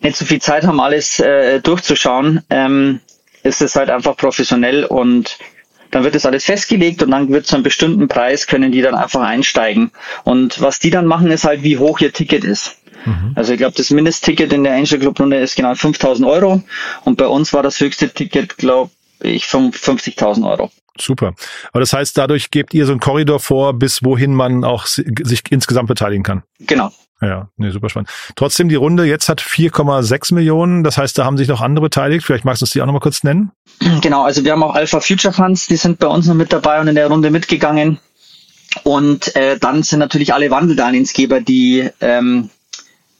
nicht 0.00 0.16
so 0.16 0.24
viel 0.24 0.40
Zeit 0.40 0.64
haben, 0.64 0.80
alles 0.80 1.18
äh, 1.18 1.60
durchzuschauen, 1.60 2.42
ähm, 2.50 3.00
ist 3.42 3.62
es 3.62 3.74
halt 3.74 3.90
einfach 3.90 4.16
professionell 4.16 4.84
und 4.84 5.38
dann 5.90 6.02
wird 6.02 6.14
das 6.16 6.26
alles 6.26 6.44
festgelegt 6.44 7.02
und 7.02 7.12
dann 7.12 7.28
wird 7.30 7.46
zu 7.46 7.54
einem 7.54 7.62
bestimmten 7.62 8.08
Preis 8.08 8.46
können 8.48 8.72
die 8.72 8.82
dann 8.82 8.96
einfach 8.96 9.20
einsteigen. 9.20 9.92
Und 10.24 10.60
was 10.60 10.80
die 10.80 10.90
dann 10.90 11.06
machen, 11.06 11.30
ist 11.30 11.44
halt, 11.44 11.62
wie 11.62 11.78
hoch 11.78 12.00
ihr 12.00 12.12
Ticket 12.12 12.42
ist. 12.42 12.78
Mhm. 13.04 13.32
Also 13.34 13.52
ich 13.52 13.58
glaube, 13.58 13.74
das 13.76 13.90
Mindestticket 13.90 14.52
in 14.52 14.64
der 14.64 14.74
Angel 14.74 14.98
Club 14.98 15.18
Runde 15.20 15.38
ist 15.38 15.56
genau 15.56 15.74
5000 15.74 16.26
Euro 16.28 16.62
und 17.04 17.16
bei 17.16 17.26
uns 17.26 17.52
war 17.52 17.62
das 17.62 17.80
höchste 17.80 18.08
Ticket, 18.08 18.56
glaube 18.56 18.90
ich, 19.20 19.44
50.000 19.44 20.48
Euro. 20.48 20.70
Super. 21.00 21.34
Aber 21.72 21.80
das 21.80 21.92
heißt, 21.92 22.16
dadurch 22.16 22.50
gebt 22.50 22.72
ihr 22.72 22.86
so 22.86 22.92
einen 22.92 23.00
Korridor 23.00 23.40
vor, 23.40 23.74
bis 23.74 24.04
wohin 24.04 24.32
man 24.32 24.64
auch 24.64 24.86
sich 24.86 25.42
insgesamt 25.50 25.88
beteiligen 25.88 26.22
kann. 26.22 26.42
Genau. 26.60 26.92
Ja, 27.20 27.48
nee, 27.56 27.70
super 27.70 27.88
spannend. 27.88 28.10
Trotzdem, 28.36 28.68
die 28.68 28.74
Runde 28.74 29.04
jetzt 29.04 29.28
hat 29.28 29.40
4,6 29.40 30.34
Millionen. 30.34 30.84
Das 30.84 30.98
heißt, 30.98 31.16
da 31.16 31.24
haben 31.24 31.36
sich 31.36 31.48
noch 31.48 31.60
andere 31.60 31.84
beteiligt. 31.84 32.24
Vielleicht 32.24 32.44
magst 32.44 32.60
du 32.60 32.64
es 32.64 32.70
die 32.70 32.82
auch 32.82 32.86
noch 32.86 32.92
mal 32.92 33.00
kurz 33.00 33.24
nennen. 33.24 33.50
Genau, 34.02 34.24
also 34.24 34.44
wir 34.44 34.52
haben 34.52 34.62
auch 34.62 34.74
Alpha 34.74 35.00
Future 35.00 35.32
Funds, 35.32 35.66
die 35.66 35.76
sind 35.76 35.98
bei 35.98 36.06
uns 36.06 36.26
noch 36.26 36.34
mit 36.34 36.52
dabei 36.52 36.80
und 36.80 36.88
in 36.88 36.94
der 36.94 37.06
Runde 37.06 37.30
mitgegangen. 37.30 37.98
Und 38.82 39.34
äh, 39.36 39.58
dann 39.58 39.82
sind 39.82 40.00
natürlich 40.00 40.34
alle 40.34 40.50
Wandeldarlehensgeber, 40.50 41.40
die 41.40 41.88
ähm, 42.00 42.50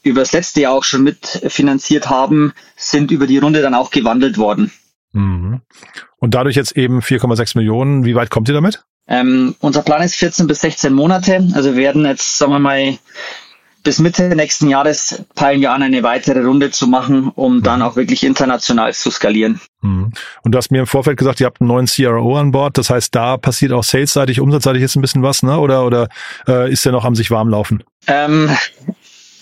über 0.05 0.21
das 0.21 0.31
letzte 0.33 0.61
Jahr 0.61 0.73
auch 0.73 0.83
schon 0.83 1.03
mitfinanziert 1.03 2.09
haben, 2.09 2.53
sind 2.75 3.11
über 3.11 3.25
die 3.25 3.39
Runde 3.39 3.61
dann 3.61 3.73
auch 3.73 3.89
gewandelt 3.89 4.37
worden. 4.37 4.71
Mhm. 5.13 5.61
Und 6.17 6.35
dadurch 6.35 6.55
jetzt 6.55 6.77
eben 6.77 6.99
4,6 6.99 7.57
Millionen. 7.57 8.05
Wie 8.05 8.15
weit 8.15 8.29
kommt 8.29 8.47
ihr 8.47 8.53
damit? 8.53 8.83
Ähm, 9.07 9.55
unser 9.59 9.81
Plan 9.81 10.03
ist 10.03 10.15
14 10.15 10.45
bis 10.47 10.61
16 10.61 10.93
Monate. 10.93 11.47
Also 11.53 11.71
wir 11.71 11.77
werden 11.77 12.05
jetzt, 12.05 12.37
sagen 12.37 12.51
wir 12.51 12.59
mal, 12.59 12.97
bis 13.83 13.99
Mitte 13.99 14.35
nächsten 14.35 14.67
Jahres 14.67 15.23
peilen 15.35 15.61
wir 15.61 15.71
an, 15.71 15.81
eine 15.81 16.03
weitere 16.03 16.43
Runde 16.43 16.71
zu 16.71 16.87
machen, 16.87 17.31
um 17.33 17.63
dann 17.63 17.81
auch 17.81 17.95
wirklich 17.95 18.23
international 18.23 18.93
zu 18.93 19.09
skalieren. 19.09 19.59
Mhm. 19.81 20.11
Und 20.43 20.51
du 20.51 20.57
hast 20.57 20.71
mir 20.71 20.79
im 20.79 20.87
Vorfeld 20.87 21.17
gesagt, 21.17 21.39
ihr 21.39 21.47
habt 21.47 21.61
einen 21.61 21.67
neuen 21.67 21.85
CRO 21.87 22.37
an 22.37 22.51
Bord. 22.51 22.77
Das 22.77 22.91
heißt, 22.91 23.13
da 23.15 23.37
passiert 23.37 23.71
auch 23.71 23.83
salesseitig, 23.83 24.39
umsatzseitig 24.39 24.81
jetzt 24.81 24.95
ein 24.95 25.01
bisschen 25.01 25.23
was, 25.23 25.41
ne? 25.41 25.59
Oder, 25.59 25.85
oder 25.85 26.09
äh, 26.47 26.71
ist 26.71 26.85
der 26.85 26.91
noch 26.91 27.05
am 27.05 27.15
sich 27.15 27.31
warm 27.31 27.49
laufen? 27.49 27.83
Ähm, 28.07 28.49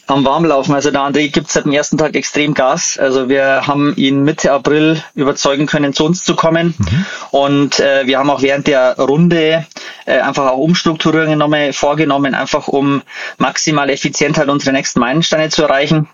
am 0.08 0.26
Warmlaufen. 0.26 0.74
Also 0.76 0.92
der 0.92 1.02
André 1.02 1.32
gibt 1.32 1.50
seit 1.50 1.66
dem 1.66 1.72
ersten 1.72 1.98
Tag 1.98 2.16
extrem 2.16 2.54
Gas. 2.54 2.98
Also 2.98 3.30
wir 3.30 3.68
haben 3.68 3.96
ihn 3.96 4.24
Mitte 4.24 4.52
April 4.52 5.02
überzeugen 5.16 5.66
können, 5.66 5.94
zu 5.94 6.06
uns 6.06 6.24
zu 6.24 6.36
kommen. 6.36 6.76
Mhm. 6.78 7.06
Und 7.32 7.80
äh, 7.80 8.06
wir 8.06 8.20
haben 8.20 8.30
auch 8.30 8.42
während 8.42 8.68
der 8.68 8.98
Runde 8.98 9.66
äh, 10.06 10.20
einfach 10.20 10.48
auch 10.52 10.58
Umstrukturierungen 10.58 11.40
nochmal 11.40 11.74
vorgenommen, 11.74 12.36
einfach 12.36 12.68
um 12.68 13.02
maximal 13.38 13.90
effizient 13.90 14.38
halt 14.38 14.50
unsere 14.50 14.74
nächsten 14.74 15.00
Meilensteine 15.00 15.50
zu 15.50 15.64
erreichen. 15.64 16.08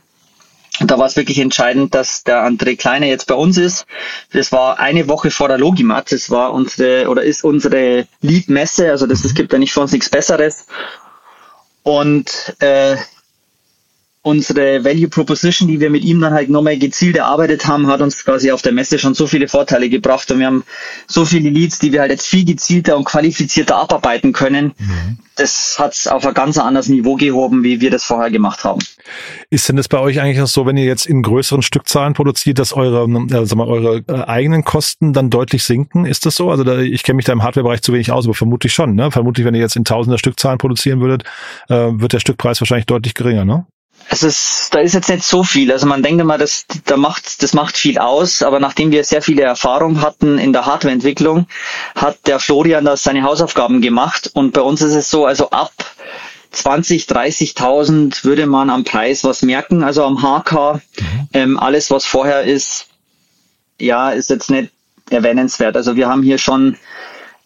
Und 0.79 0.91
da 0.91 0.97
war 0.97 1.07
es 1.07 1.17
wirklich 1.17 1.39
entscheidend, 1.39 1.93
dass 1.93 2.23
der 2.23 2.45
André 2.45 2.77
Kleine 2.77 3.07
jetzt 3.09 3.27
bei 3.27 3.35
uns 3.35 3.57
ist. 3.57 3.85
Das 4.31 4.51
war 4.51 4.79
eine 4.79 5.09
Woche 5.09 5.29
vor 5.29 5.49
der 5.49 5.57
Logimat. 5.57 6.11
Das 6.11 6.29
war 6.29 6.53
unsere 6.53 7.09
oder 7.09 7.23
ist 7.23 7.43
unsere 7.43 8.07
Lead-Messe. 8.21 8.89
Also 8.89 9.05
das, 9.05 9.25
es 9.25 9.33
gibt 9.33 9.51
ja 9.51 9.59
nicht 9.59 9.73
für 9.73 9.81
uns 9.81 9.91
nichts 9.91 10.09
Besseres. 10.09 10.67
Und 11.83 12.55
äh, 12.59 12.95
unsere 14.21 14.83
Value 14.83 15.07
Proposition, 15.07 15.69
die 15.69 15.79
wir 15.79 15.89
mit 15.89 16.03
ihm 16.03 16.19
dann 16.19 16.33
halt 16.33 16.49
nochmal 16.49 16.77
gezielt 16.77 17.15
erarbeitet 17.15 17.65
haben, 17.67 17.87
hat 17.87 18.01
uns 18.01 18.25
quasi 18.25 18.51
auf 18.51 18.61
der 18.61 18.73
Messe 18.73 18.99
schon 18.99 19.13
so 19.13 19.27
viele 19.27 19.47
Vorteile 19.47 19.89
gebracht 19.89 20.29
und 20.29 20.39
wir 20.39 20.47
haben 20.47 20.63
so 21.07 21.23
viele 21.23 21.49
Leads, 21.49 21.79
die 21.79 21.93
wir 21.93 22.01
halt 22.01 22.11
jetzt 22.11 22.27
viel 22.27 22.43
gezielter 22.43 22.97
und 22.97 23.05
qualifizierter 23.05 23.77
abarbeiten 23.77 24.33
können. 24.33 24.73
Mhm. 24.77 25.19
Das 25.37 25.77
hat 25.79 25.93
es 25.93 26.07
auf 26.07 26.25
ein 26.25 26.33
ganz 26.33 26.57
anderes 26.57 26.89
Niveau 26.89 27.15
gehoben, 27.15 27.63
wie 27.63 27.79
wir 27.79 27.91
das 27.91 28.03
vorher 28.03 28.29
gemacht 28.29 28.65
haben. 28.65 28.81
Ist 29.49 29.69
denn 29.69 29.77
das 29.77 29.87
bei 29.87 29.99
euch 29.99 30.19
eigentlich 30.19 30.41
auch 30.41 30.47
so, 30.47 30.65
wenn 30.65 30.75
ihr 30.75 30.83
jetzt 30.83 31.05
in 31.05 31.21
größeren 31.21 31.61
Stückzahlen 31.61 32.13
produziert, 32.13 32.59
dass 32.59 32.73
eure, 32.73 33.05
äh, 33.05 33.45
sag 33.45 33.57
mal, 33.57 33.67
eure 33.69 34.03
äh, 34.09 34.23
eigenen 34.25 34.65
Kosten 34.65 35.13
dann 35.13 35.29
deutlich 35.29 35.63
sinken? 35.63 36.05
Ist 36.05 36.25
das 36.25 36.35
so? 36.35 36.51
Also 36.51 36.65
da, 36.65 36.79
ich 36.79 37.03
kenne 37.03 37.15
mich 37.15 37.25
da 37.25 37.31
im 37.31 37.41
Hardware-Bereich 37.41 37.81
zu 37.81 37.93
wenig 37.93 38.11
aus, 38.11 38.25
aber 38.25 38.33
vermutlich 38.33 38.73
schon. 38.73 38.95
Ne? 38.95 39.11
Vermutlich, 39.11 39.45
wenn 39.45 39.55
ihr 39.55 39.61
jetzt 39.61 39.77
in 39.77 39.85
tausender 39.85 40.17
Stückzahlen 40.17 40.57
produzieren 40.57 40.99
würdet, 40.99 41.23
äh, 41.69 41.87
wird 41.93 42.11
der 42.11 42.19
Stückpreis 42.19 42.59
wahrscheinlich 42.59 42.85
deutlich 42.85 43.13
geringer, 43.13 43.45
ne? 43.45 43.65
Es 44.11 44.23
ist, 44.23 44.73
da 44.73 44.79
ist 44.79 44.93
jetzt 44.93 45.09
nicht 45.09 45.23
so 45.23 45.43
viel. 45.43 45.71
Also 45.71 45.85
man 45.85 46.01
denkt 46.01 46.19
immer, 46.19 46.37
das, 46.37 46.65
da 46.85 46.97
macht, 46.97 47.43
das 47.43 47.53
macht 47.53 47.77
viel 47.77 47.99
aus, 47.99 48.41
aber 48.41 48.59
nachdem 48.59 48.91
wir 48.91 49.03
sehr 49.03 49.21
viele 49.21 49.43
Erfahrung 49.43 50.01
hatten 50.01 50.39
in 50.39 50.51
der 50.51 50.65
Hardwareentwicklung, 50.65 51.47
hat 51.95 52.17
der 52.25 52.39
Florian 52.39 52.85
da 52.85 52.97
seine 52.97 53.23
Hausaufgaben 53.23 53.81
gemacht 53.81 54.31
und 54.33 54.53
bei 54.53 54.61
uns 54.61 54.81
ist 54.81 54.95
es 54.95 55.11
so, 55.11 55.25
also 55.25 55.51
ab 55.51 55.71
20, 56.51 57.05
30.000 57.05 58.23
würde 58.23 58.47
man 58.47 58.71
am 58.71 58.83
Preis 58.83 59.23
was 59.23 59.43
merken, 59.43 59.83
also 59.83 60.03
am 60.03 60.23
HK. 60.23 60.81
Mhm. 60.99 61.29
Ähm, 61.33 61.59
alles, 61.59 61.91
was 61.91 62.05
vorher 62.05 62.41
ist, 62.41 62.87
ja, 63.79 64.09
ist 64.09 64.31
jetzt 64.31 64.49
nicht 64.49 64.71
erwähnenswert. 65.11 65.75
Also 65.77 65.95
wir 65.95 66.07
haben 66.07 66.23
hier 66.23 66.39
schon 66.39 66.77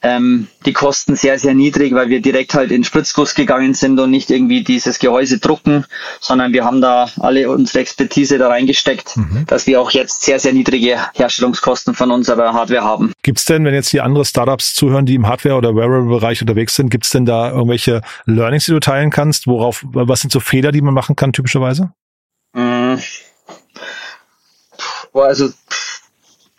ähm, 0.03 0.47
die 0.65 0.73
Kosten 0.73 1.15
sehr, 1.15 1.39
sehr 1.39 1.53
niedrig, 1.53 1.93
weil 1.93 2.09
wir 2.09 2.21
direkt 2.21 2.53
halt 2.53 2.71
in 2.71 2.83
Spritzguss 2.83 3.35
gegangen 3.35 3.73
sind 3.73 3.99
und 3.99 4.11
nicht 4.11 4.29
irgendwie 4.29 4.63
dieses 4.63 4.99
Gehäuse 4.99 5.39
drucken, 5.39 5.85
sondern 6.19 6.51
wir 6.51 6.65
haben 6.65 6.81
da 6.81 7.09
alle 7.19 7.49
unsere 7.49 7.79
Expertise 7.79 8.37
da 8.37 8.49
reingesteckt, 8.49 9.15
mhm. 9.15 9.45
dass 9.47 9.65
wir 9.65 9.81
auch 9.81 9.91
jetzt 9.91 10.23
sehr, 10.23 10.39
sehr 10.39 10.51
niedrige 10.51 10.99
Herstellungskosten 11.13 11.93
von 11.93 12.11
unserer 12.11 12.53
Hardware 12.53 12.83
haben. 12.83 13.13
Gibt's 13.23 13.45
denn, 13.45 13.63
wenn 13.63 13.73
jetzt 13.73 13.89
hier 13.89 14.03
andere 14.03 14.25
Startups 14.25 14.75
zuhören, 14.75 15.05
die 15.05 15.15
im 15.15 15.25
Hardware- 15.25 15.55
oder 15.55 15.73
Wearable-Bereich 15.73 16.41
unterwegs 16.41 16.75
sind, 16.75 16.89
gibt's 16.89 17.09
denn 17.09 17.25
da 17.25 17.51
irgendwelche 17.51 18.01
Learnings, 18.25 18.65
die 18.65 18.71
du 18.73 18.81
teilen 18.81 19.09
kannst? 19.09 19.47
Worauf, 19.47 19.85
was 19.85 20.19
sind 20.19 20.31
so 20.31 20.41
Fehler, 20.41 20.73
die 20.73 20.81
man 20.81 20.93
machen 20.93 21.15
kann 21.15 21.31
typischerweise? 21.31 21.93
Mm. 22.53 22.95
Boah, 25.13 25.27
also 25.27 25.49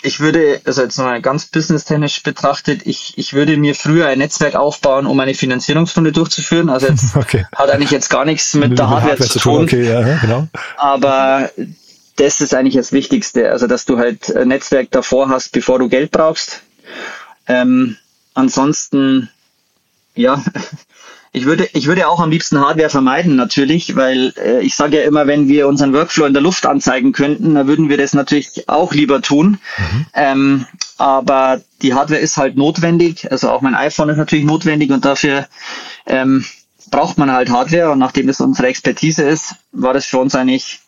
ich 0.04 0.20
würde, 0.20 0.60
also 0.66 0.82
jetzt 0.82 0.98
mal 0.98 1.20
ganz 1.22 1.46
businesstechnisch 1.46 2.22
betrachtet, 2.22 2.82
ich, 2.84 3.14
ich 3.16 3.32
würde 3.32 3.56
mir 3.56 3.74
früher 3.74 4.06
ein 4.06 4.18
Netzwerk 4.18 4.54
aufbauen, 4.54 5.06
um 5.06 5.18
eine 5.18 5.32
Finanzierungsrunde 5.32 6.12
durchzuführen. 6.12 6.68
Also 6.68 6.88
jetzt 6.88 7.04
okay. 7.16 7.46
hat 7.56 7.70
eigentlich 7.70 7.90
jetzt 7.90 8.10
gar 8.10 8.26
nichts 8.26 8.52
mit, 8.54 8.70
mit 8.70 8.78
der 8.78 8.90
Hardware, 8.90 9.12
Hardware, 9.12 9.30
zu 9.30 9.38
tun. 9.38 9.62
Okay, 9.62 9.88
ja, 9.88 10.18
genau. 10.18 10.46
Aber 10.76 11.50
das 12.16 12.42
ist 12.42 12.54
eigentlich 12.54 12.74
das 12.74 12.92
Wichtigste, 12.92 13.50
also 13.50 13.66
dass 13.66 13.86
du 13.86 13.98
halt 13.98 14.34
ein 14.36 14.48
Netzwerk 14.48 14.90
davor 14.90 15.30
hast, 15.30 15.52
bevor 15.52 15.78
du 15.78 15.88
Geld 15.88 16.10
brauchst. 16.10 16.60
Ähm, 17.48 17.96
ansonsten, 18.34 19.30
ja, 20.14 20.44
ich 21.34 21.46
würde, 21.46 21.68
ich 21.72 21.86
würde 21.86 22.06
auch 22.08 22.20
am 22.20 22.30
liebsten 22.30 22.60
Hardware 22.60 22.88
vermeiden, 22.88 23.34
natürlich, 23.34 23.96
weil 23.96 24.32
äh, 24.36 24.60
ich 24.60 24.76
sage 24.76 24.98
ja 24.98 25.02
immer, 25.02 25.26
wenn 25.26 25.48
wir 25.48 25.66
unseren 25.66 25.92
Workflow 25.92 26.26
in 26.26 26.32
der 26.32 26.42
Luft 26.42 26.64
anzeigen 26.64 27.10
könnten, 27.10 27.56
dann 27.56 27.66
würden 27.66 27.88
wir 27.88 27.96
das 27.96 28.14
natürlich 28.14 28.68
auch 28.68 28.94
lieber 28.94 29.20
tun. 29.20 29.58
Mhm. 29.76 30.06
Ähm, 30.14 30.66
aber 30.96 31.60
die 31.82 31.92
Hardware 31.92 32.20
ist 32.20 32.36
halt 32.36 32.56
notwendig. 32.56 33.30
Also 33.32 33.50
auch 33.50 33.62
mein 33.62 33.74
iPhone 33.74 34.10
ist 34.10 34.16
natürlich 34.16 34.44
notwendig 34.44 34.92
und 34.92 35.04
dafür 35.04 35.48
ähm, 36.06 36.44
braucht 36.92 37.18
man 37.18 37.32
halt 37.32 37.50
Hardware. 37.50 37.90
Und 37.90 37.98
nachdem 37.98 38.28
das 38.28 38.40
unsere 38.40 38.68
Expertise 38.68 39.24
ist, 39.24 39.56
war 39.72 39.92
das 39.92 40.06
für 40.06 40.18
uns 40.18 40.36
eigentlich 40.36 40.82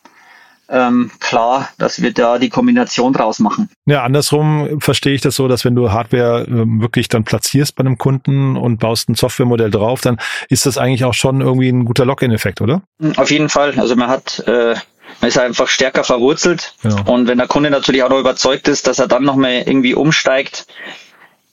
ähm, 0.69 1.11
klar, 1.19 1.69
dass 1.77 2.01
wir 2.01 2.13
da 2.13 2.39
die 2.39 2.49
Kombination 2.49 3.13
draus 3.13 3.39
machen. 3.39 3.69
Ja, 3.85 4.03
andersrum 4.03 4.81
verstehe 4.81 5.13
ich 5.13 5.21
das 5.21 5.35
so, 5.35 5.47
dass 5.47 5.63
wenn 5.65 5.75
du 5.75 5.91
Hardware 5.91 6.43
äh, 6.43 6.81
wirklich 6.81 7.07
dann 7.07 7.23
platzierst 7.23 7.75
bei 7.75 7.81
einem 7.81 7.97
Kunden 7.97 8.57
und 8.57 8.79
baust 8.79 9.09
ein 9.09 9.15
Softwaremodell 9.15 9.71
drauf, 9.71 10.01
dann 10.01 10.17
ist 10.49 10.65
das 10.65 10.77
eigentlich 10.77 11.05
auch 11.05 11.13
schon 11.13 11.41
irgendwie 11.41 11.69
ein 11.69 11.85
guter 11.85 12.05
Login-Effekt, 12.05 12.61
oder? 12.61 12.81
Hm, 12.99 13.17
auf 13.17 13.31
jeden 13.31 13.49
Fall. 13.49 13.79
Also 13.79 13.95
man 13.95 14.09
hat 14.09 14.39
äh, 14.47 14.75
man 15.21 15.29
ist 15.29 15.37
einfach 15.37 15.67
stärker 15.67 16.03
verwurzelt. 16.03 16.75
Genau. 16.83 17.11
Und 17.11 17.27
wenn 17.27 17.37
der 17.37 17.47
Kunde 17.47 17.69
natürlich 17.69 18.03
auch 18.03 18.09
noch 18.09 18.19
überzeugt 18.19 18.67
ist, 18.67 18.87
dass 18.87 18.99
er 18.99 19.07
dann 19.07 19.23
nochmal 19.23 19.63
irgendwie 19.65 19.95
umsteigt, 19.95 20.67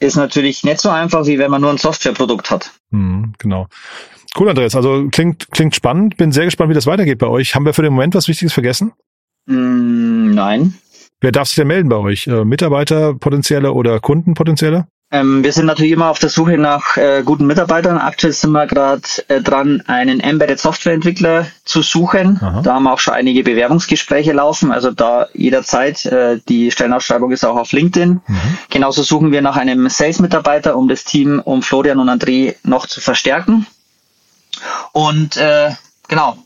ist 0.00 0.16
natürlich 0.16 0.64
nicht 0.64 0.80
so 0.80 0.90
einfach, 0.90 1.26
wie 1.26 1.38
wenn 1.38 1.50
man 1.50 1.62
nur 1.62 1.70
ein 1.70 1.78
Softwareprodukt 1.78 2.50
hat. 2.50 2.72
Mhm, 2.90 3.32
genau. 3.38 3.68
Cool, 4.36 4.48
Andreas. 4.48 4.74
Also 4.74 5.08
klingt, 5.10 5.50
klingt 5.52 5.74
spannend. 5.74 6.16
Bin 6.16 6.32
sehr 6.32 6.44
gespannt, 6.44 6.70
wie 6.70 6.74
das 6.74 6.86
weitergeht 6.86 7.18
bei 7.18 7.28
euch. 7.28 7.54
Haben 7.54 7.64
wir 7.64 7.72
für 7.72 7.82
den 7.82 7.92
Moment 7.92 8.14
was 8.14 8.28
Wichtiges 8.28 8.52
vergessen? 8.52 8.92
Mm, 9.46 10.34
nein. 10.34 10.74
Wer 11.20 11.32
darf 11.32 11.48
sich 11.48 11.56
denn 11.56 11.68
melden 11.68 11.88
bei 11.88 11.96
euch? 11.96 12.26
Äh, 12.26 12.44
Mitarbeiter 12.44 13.14
potenzielle 13.14 13.72
oder 13.72 14.00
Kundenpotenzielle? 14.00 14.86
Ähm, 15.10 15.44
wir 15.44 15.52
sind 15.52 15.66
natürlich 15.66 15.92
immer 15.92 16.10
auf 16.10 16.18
der 16.18 16.28
Suche 16.28 16.58
nach 16.58 16.96
äh, 16.96 17.22
guten 17.24 17.46
Mitarbeitern. 17.46 17.98
Aktuell 17.98 18.32
sind 18.32 18.50
wir 18.50 18.66
gerade 18.66 19.02
äh, 19.28 19.40
dran, 19.40 19.82
einen 19.86 20.18
Embedded 20.18 20.58
Softwareentwickler 20.58 21.46
zu 21.64 21.82
suchen. 21.82 22.40
Aha. 22.42 22.62
Da 22.62 22.74
haben 22.74 22.82
wir 22.82 22.92
auch 22.92 22.98
schon 22.98 23.14
einige 23.14 23.44
Bewerbungsgespräche 23.44 24.32
laufen. 24.32 24.72
Also 24.72 24.90
da 24.90 25.28
jederzeit. 25.32 26.04
Äh, 26.06 26.40
die 26.48 26.72
Stellenausschreibung 26.72 27.30
ist 27.30 27.44
auch 27.44 27.56
auf 27.56 27.70
LinkedIn. 27.70 28.22
Mhm. 28.26 28.58
Genauso 28.70 29.04
suchen 29.04 29.30
wir 29.30 29.40
nach 29.40 29.56
einem 29.56 29.88
Sales-Mitarbeiter, 29.88 30.76
um 30.76 30.88
das 30.88 31.04
Team 31.04 31.40
um 31.44 31.62
Florian 31.62 32.00
und 32.00 32.08
André 32.08 32.56
noch 32.64 32.86
zu 32.88 33.00
verstärken. 33.00 33.66
Und 34.90 35.36
äh, 35.36 35.70
genau, 36.08 36.38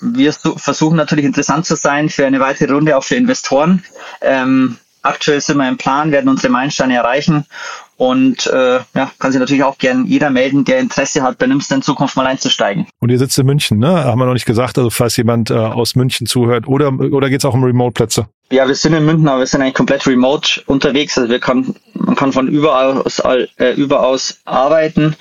wir 0.00 0.32
versuchen 0.32 0.96
natürlich 0.96 1.24
interessant 1.24 1.66
zu 1.66 1.76
sein 1.76 2.08
für 2.08 2.26
eine 2.26 2.40
weitere 2.40 2.72
Runde, 2.72 2.96
auch 2.96 3.04
für 3.04 3.16
Investoren. 3.16 3.84
Ähm, 4.20 4.78
aktuell 5.02 5.40
sind 5.40 5.56
wir 5.58 5.68
im 5.68 5.76
Plan, 5.76 6.12
werden 6.12 6.28
unsere 6.28 6.52
Meilensteine 6.52 6.94
erreichen 6.96 7.46
und 7.96 8.46
äh, 8.46 8.80
ja, 8.94 9.10
kann 9.18 9.30
sich 9.30 9.38
natürlich 9.38 9.62
auch 9.62 9.76
gern 9.76 10.06
jeder 10.06 10.30
melden, 10.30 10.64
der 10.64 10.78
Interesse 10.78 11.22
hat, 11.22 11.36
bei 11.36 11.46
Nimster 11.46 11.74
in 11.74 11.82
Zukunft 11.82 12.16
mal 12.16 12.26
einzusteigen. 12.26 12.86
Und 12.98 13.10
ihr 13.10 13.18
sitzt 13.18 13.38
in 13.38 13.44
München, 13.44 13.78
ne? 13.78 14.04
Haben 14.04 14.18
wir 14.18 14.24
noch 14.24 14.32
nicht 14.32 14.46
gesagt, 14.46 14.78
also 14.78 14.88
falls 14.88 15.18
jemand 15.18 15.50
äh, 15.50 15.54
aus 15.54 15.96
München 15.96 16.26
zuhört 16.26 16.66
oder, 16.66 16.92
oder 16.92 17.28
geht 17.28 17.40
es 17.40 17.44
auch 17.44 17.52
um 17.52 17.62
Remote-Plätze? 17.62 18.26
Ja, 18.50 18.66
wir 18.66 18.74
sind 18.74 18.94
in 18.94 19.04
München, 19.04 19.28
aber 19.28 19.40
wir 19.40 19.46
sind 19.46 19.60
eigentlich 19.60 19.74
komplett 19.74 20.06
remote 20.06 20.62
unterwegs. 20.66 21.18
Also 21.18 21.30
wir 21.30 21.40
kann, 21.40 21.74
man 21.92 22.16
kann 22.16 22.32
von 22.32 22.48
überall 22.48 23.02
aus, 23.02 23.20
äh, 23.20 23.74
überaus 23.74 24.40
arbeiten 24.46 25.14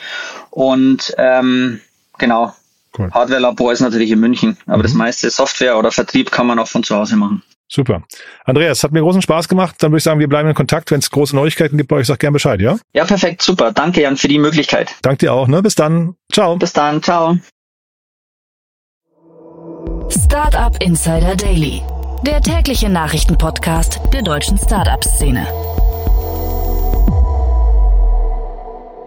und 0.52 1.14
ähm, 1.18 1.82
genau. 2.18 2.54
Cool. 2.98 3.12
Hardware-Labor 3.12 3.72
ist 3.72 3.82
natürlich 3.82 4.12
in 4.12 4.20
München, 4.20 4.58
aber 4.66 4.80
mhm. 4.80 4.84
das 4.84 4.94
meiste 4.94 5.30
Software 5.30 5.78
oder 5.78 5.92
Vertrieb 5.92 6.32
kann 6.32 6.48
man 6.48 6.60
auch 6.60 6.68
von 6.68 6.84
zu 6.84 6.96
Hause 6.96 7.16
machen. 7.16 7.44
Super. 7.72 8.02
Andreas, 8.46 8.84
hat 8.84 8.92
mir 8.92 9.02
großen 9.02 9.22
Spaß 9.22 9.48
gemacht. 9.48 9.76
Dann 9.80 9.92
würde 9.92 10.00
ich 10.00 10.04
sagen, 10.04 10.20
wir 10.20 10.28
bleiben 10.28 10.50
in 10.50 10.56
Kontakt. 10.56 10.90
Wenn 10.90 11.00
es 11.00 11.12
große 11.12 11.36
Neuigkeiten 11.36 11.78
gibt 11.78 11.90
bei 11.90 11.98
euch, 11.98 12.08
sag 12.08 12.18
gerne 12.18 12.34
Bescheid, 12.34 12.60
ja? 12.60 12.78
Ja, 12.94 13.06
perfekt. 13.06 13.44
Super. 13.44 13.72
Danke, 13.72 14.02
Jan, 14.02 14.18
für 14.18 14.28
die 14.28 14.40
Möglichkeit. 14.40 14.96
Danke 15.04 15.20
dir 15.20 15.34
auch. 15.34 15.48
Ne? 15.48 15.62
Bis 15.62 15.76
dann. 15.76 16.16
Ciao. 16.32 16.58
Bis 16.58 16.74
dann. 16.74 17.04
Ciao. 17.04 17.38
Startup 20.10 20.76
Insider 20.84 21.36
Daily. 21.36 21.84
Der 22.26 22.42
tägliche 22.42 22.90
Nachrichtenpodcast 22.90 24.00
der 24.12 24.24
deutschen 24.24 24.58
Startup-Szene. 24.58 25.48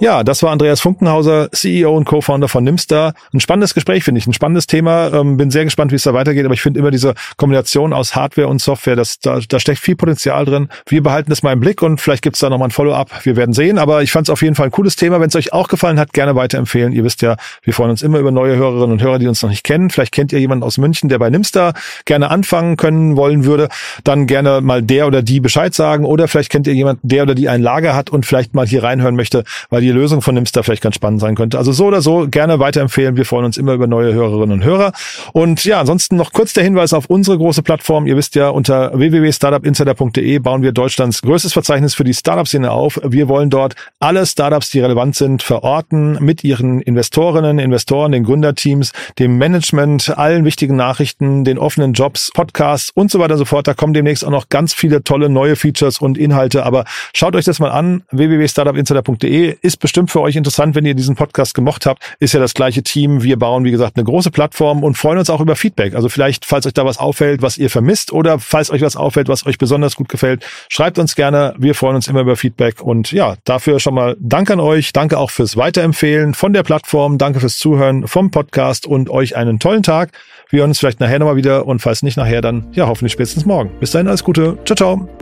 Ja, 0.02 0.24
das 0.24 0.42
war 0.42 0.50
Andreas 0.50 0.80
Funkenhauser, 0.80 1.48
CEO 1.52 1.96
und 1.96 2.06
Co-Founder 2.06 2.48
von 2.48 2.64
Nimstar. 2.64 3.14
Ein 3.32 3.38
spannendes 3.38 3.72
Gespräch, 3.72 4.02
finde 4.02 4.18
ich, 4.18 4.26
ein 4.26 4.32
spannendes 4.32 4.66
Thema. 4.66 5.12
Ähm, 5.12 5.36
bin 5.36 5.52
sehr 5.52 5.62
gespannt, 5.62 5.92
wie 5.92 5.94
es 5.94 6.02
da 6.02 6.12
weitergeht, 6.12 6.44
aber 6.44 6.54
ich 6.54 6.60
finde 6.60 6.80
immer 6.80 6.90
diese 6.90 7.14
Kombination 7.36 7.92
aus 7.92 8.16
Hardware 8.16 8.48
und 8.48 8.60
Software, 8.60 8.96
das, 8.96 9.20
da, 9.20 9.38
da 9.48 9.60
steckt 9.60 9.78
viel 9.78 9.94
Potenzial 9.94 10.44
drin. 10.44 10.68
Wir 10.88 11.04
behalten 11.04 11.30
das 11.30 11.44
mal 11.44 11.52
im 11.52 11.60
Blick 11.60 11.82
und 11.82 12.00
vielleicht 12.00 12.24
gibt's 12.24 12.40
da 12.40 12.50
nochmal 12.50 12.66
ein 12.66 12.72
Follow-up. 12.72 13.24
Wir 13.24 13.36
werden 13.36 13.52
sehen, 13.52 13.78
aber 13.78 14.02
ich 14.02 14.10
fand 14.10 14.26
es 14.26 14.30
auf 14.30 14.42
jeden 14.42 14.56
Fall 14.56 14.66
ein 14.66 14.70
cooles 14.72 14.96
Thema. 14.96 15.20
Wenn 15.20 15.28
es 15.28 15.36
euch 15.36 15.52
auch 15.52 15.68
gefallen 15.68 16.00
hat, 16.00 16.12
gerne 16.12 16.34
weiterempfehlen. 16.34 16.92
Ihr 16.92 17.04
wisst 17.04 17.22
ja, 17.22 17.36
wir 17.62 17.72
freuen 17.72 17.90
uns 17.90 18.02
immer 18.02 18.18
über 18.18 18.32
neue 18.32 18.56
Hörerinnen 18.56 18.90
und 18.90 19.02
Hörer, 19.04 19.20
die 19.20 19.28
uns 19.28 19.40
noch 19.40 19.50
nicht 19.50 19.62
kennen. 19.62 19.88
Vielleicht 19.88 20.10
kennt 20.10 20.32
ihr 20.32 20.40
jemanden 20.40 20.64
aus 20.64 20.78
München, 20.78 21.10
der 21.10 21.20
bei 21.20 21.30
Nimstar 21.30 21.74
gerne 22.06 22.28
anfangen 22.28 22.76
können 22.76 23.16
wollen 23.16 23.44
würde. 23.44 23.68
Dann 24.02 24.26
gerne 24.26 24.62
mal 24.62 24.82
der 24.82 25.06
oder 25.06 25.22
die 25.22 25.38
Bescheid 25.38 25.72
sagen 25.72 26.04
oder 26.04 26.26
vielleicht 26.26 26.50
kennt 26.50 26.66
ihr 26.66 26.74
jemanden, 26.74 27.06
der 27.06 27.22
oder 27.22 27.36
die 27.36 27.48
ein 27.48 27.62
Lager 27.62 27.94
hat 27.94 28.10
und 28.10 28.26
vielleicht 28.26 28.52
mal 28.52 28.66
hier 28.66 28.82
reinhören 28.82 29.14
möchte, 29.14 29.44
weil 29.70 29.80
die 29.80 29.91
Lösung 29.92 30.22
von 30.22 30.34
Nimster 30.34 30.62
vielleicht 30.62 30.82
ganz 30.82 30.96
spannend 30.96 31.20
sein 31.20 31.34
könnte. 31.34 31.58
Also 31.58 31.72
so 31.72 31.86
oder 31.86 32.02
so 32.02 32.26
gerne 32.28 32.58
weiterempfehlen. 32.58 33.16
Wir 33.16 33.24
freuen 33.24 33.44
uns 33.44 33.56
immer 33.56 33.72
über 33.72 33.86
neue 33.86 34.12
Hörerinnen 34.12 34.52
und 34.52 34.64
Hörer. 34.64 34.92
Und 35.32 35.64
ja, 35.64 35.80
ansonsten 35.80 36.16
noch 36.16 36.32
kurz 36.32 36.52
der 36.52 36.64
Hinweis 36.64 36.92
auf 36.92 37.06
unsere 37.06 37.38
große 37.38 37.62
Plattform. 37.62 38.06
Ihr 38.06 38.16
wisst 38.16 38.34
ja, 38.34 38.48
unter 38.48 38.98
www.startupinsider.de 38.98 40.38
bauen 40.38 40.62
wir 40.62 40.72
Deutschlands 40.72 41.22
größtes 41.22 41.52
Verzeichnis 41.52 41.94
für 41.94 42.04
die 42.04 42.14
Startup-Szene 42.14 42.70
auf. 42.70 43.00
Wir 43.04 43.28
wollen 43.28 43.50
dort 43.50 43.74
alle 44.00 44.26
Startups, 44.26 44.70
die 44.70 44.80
relevant 44.80 45.16
sind, 45.16 45.42
verorten 45.42 46.18
mit 46.20 46.44
ihren 46.44 46.80
Investorinnen, 46.80 47.58
Investoren, 47.58 48.12
den 48.12 48.24
Gründerteams, 48.24 48.92
dem 49.18 49.38
Management, 49.38 50.16
allen 50.16 50.44
wichtigen 50.44 50.76
Nachrichten, 50.76 51.44
den 51.44 51.58
offenen 51.58 51.92
Jobs, 51.92 52.30
Podcasts 52.32 52.90
und 52.94 53.10
so 53.10 53.18
weiter 53.18 53.34
und 53.34 53.38
so 53.38 53.44
fort. 53.44 53.66
Da 53.66 53.74
kommen 53.74 53.94
demnächst 53.94 54.24
auch 54.24 54.30
noch 54.30 54.48
ganz 54.48 54.74
viele 54.74 55.04
tolle 55.04 55.28
neue 55.28 55.56
Features 55.56 56.00
und 56.00 56.18
Inhalte. 56.18 56.64
Aber 56.64 56.84
schaut 57.14 57.36
euch 57.36 57.44
das 57.44 57.58
mal 57.58 57.70
an. 57.70 58.02
www.startupinsider.de 58.10 59.56
ist 59.60 59.78
bestimmt 59.82 60.10
für 60.10 60.22
euch 60.22 60.36
interessant, 60.36 60.74
wenn 60.74 60.86
ihr 60.86 60.94
diesen 60.94 61.16
Podcast 61.16 61.54
gemocht 61.54 61.84
habt. 61.84 62.02
Ist 62.18 62.32
ja 62.32 62.40
das 62.40 62.54
gleiche 62.54 62.82
Team. 62.82 63.22
Wir 63.22 63.38
bauen, 63.38 63.64
wie 63.64 63.70
gesagt, 63.70 63.96
eine 63.96 64.04
große 64.04 64.30
Plattform 64.30 64.82
und 64.82 64.96
freuen 64.96 65.18
uns 65.18 65.28
auch 65.28 65.42
über 65.42 65.56
Feedback. 65.56 65.94
Also 65.94 66.08
vielleicht, 66.08 66.46
falls 66.46 66.66
euch 66.66 66.72
da 66.72 66.86
was 66.86 66.96
auffällt, 66.96 67.42
was 67.42 67.58
ihr 67.58 67.68
vermisst 67.68 68.12
oder 68.12 68.38
falls 68.38 68.70
euch 68.70 68.80
was 68.80 68.96
auffällt, 68.96 69.28
was 69.28 69.44
euch 69.44 69.58
besonders 69.58 69.96
gut 69.96 70.08
gefällt, 70.08 70.46
schreibt 70.70 70.98
uns 70.98 71.14
gerne. 71.14 71.54
Wir 71.58 71.74
freuen 71.74 71.96
uns 71.96 72.08
immer 72.08 72.20
über 72.20 72.36
Feedback 72.36 72.80
und 72.80 73.12
ja, 73.12 73.34
dafür 73.44 73.78
schon 73.78 73.94
mal 73.94 74.16
Dank 74.20 74.50
an 74.50 74.60
euch. 74.60 74.92
Danke 74.92 75.18
auch 75.18 75.30
fürs 75.30 75.56
Weiterempfehlen 75.56 76.32
von 76.32 76.52
der 76.52 76.62
Plattform. 76.62 77.18
Danke 77.18 77.40
fürs 77.40 77.58
Zuhören 77.58 78.06
vom 78.08 78.30
Podcast 78.30 78.86
und 78.86 79.10
euch 79.10 79.36
einen 79.36 79.58
tollen 79.58 79.82
Tag. 79.82 80.12
Wir 80.48 80.60
hören 80.60 80.70
uns 80.70 80.78
vielleicht 80.78 81.00
nachher 81.00 81.18
nochmal 81.18 81.36
wieder 81.36 81.66
und 81.66 81.80
falls 81.80 82.02
nicht 82.02 82.16
nachher, 82.16 82.40
dann 82.40 82.68
ja 82.72 82.86
hoffentlich 82.86 83.12
spätestens 83.12 83.44
morgen. 83.44 83.70
Bis 83.80 83.90
dahin 83.90 84.06
alles 84.06 84.22
Gute. 84.22 84.58
Ciao, 84.64 84.76
ciao. 84.76 85.21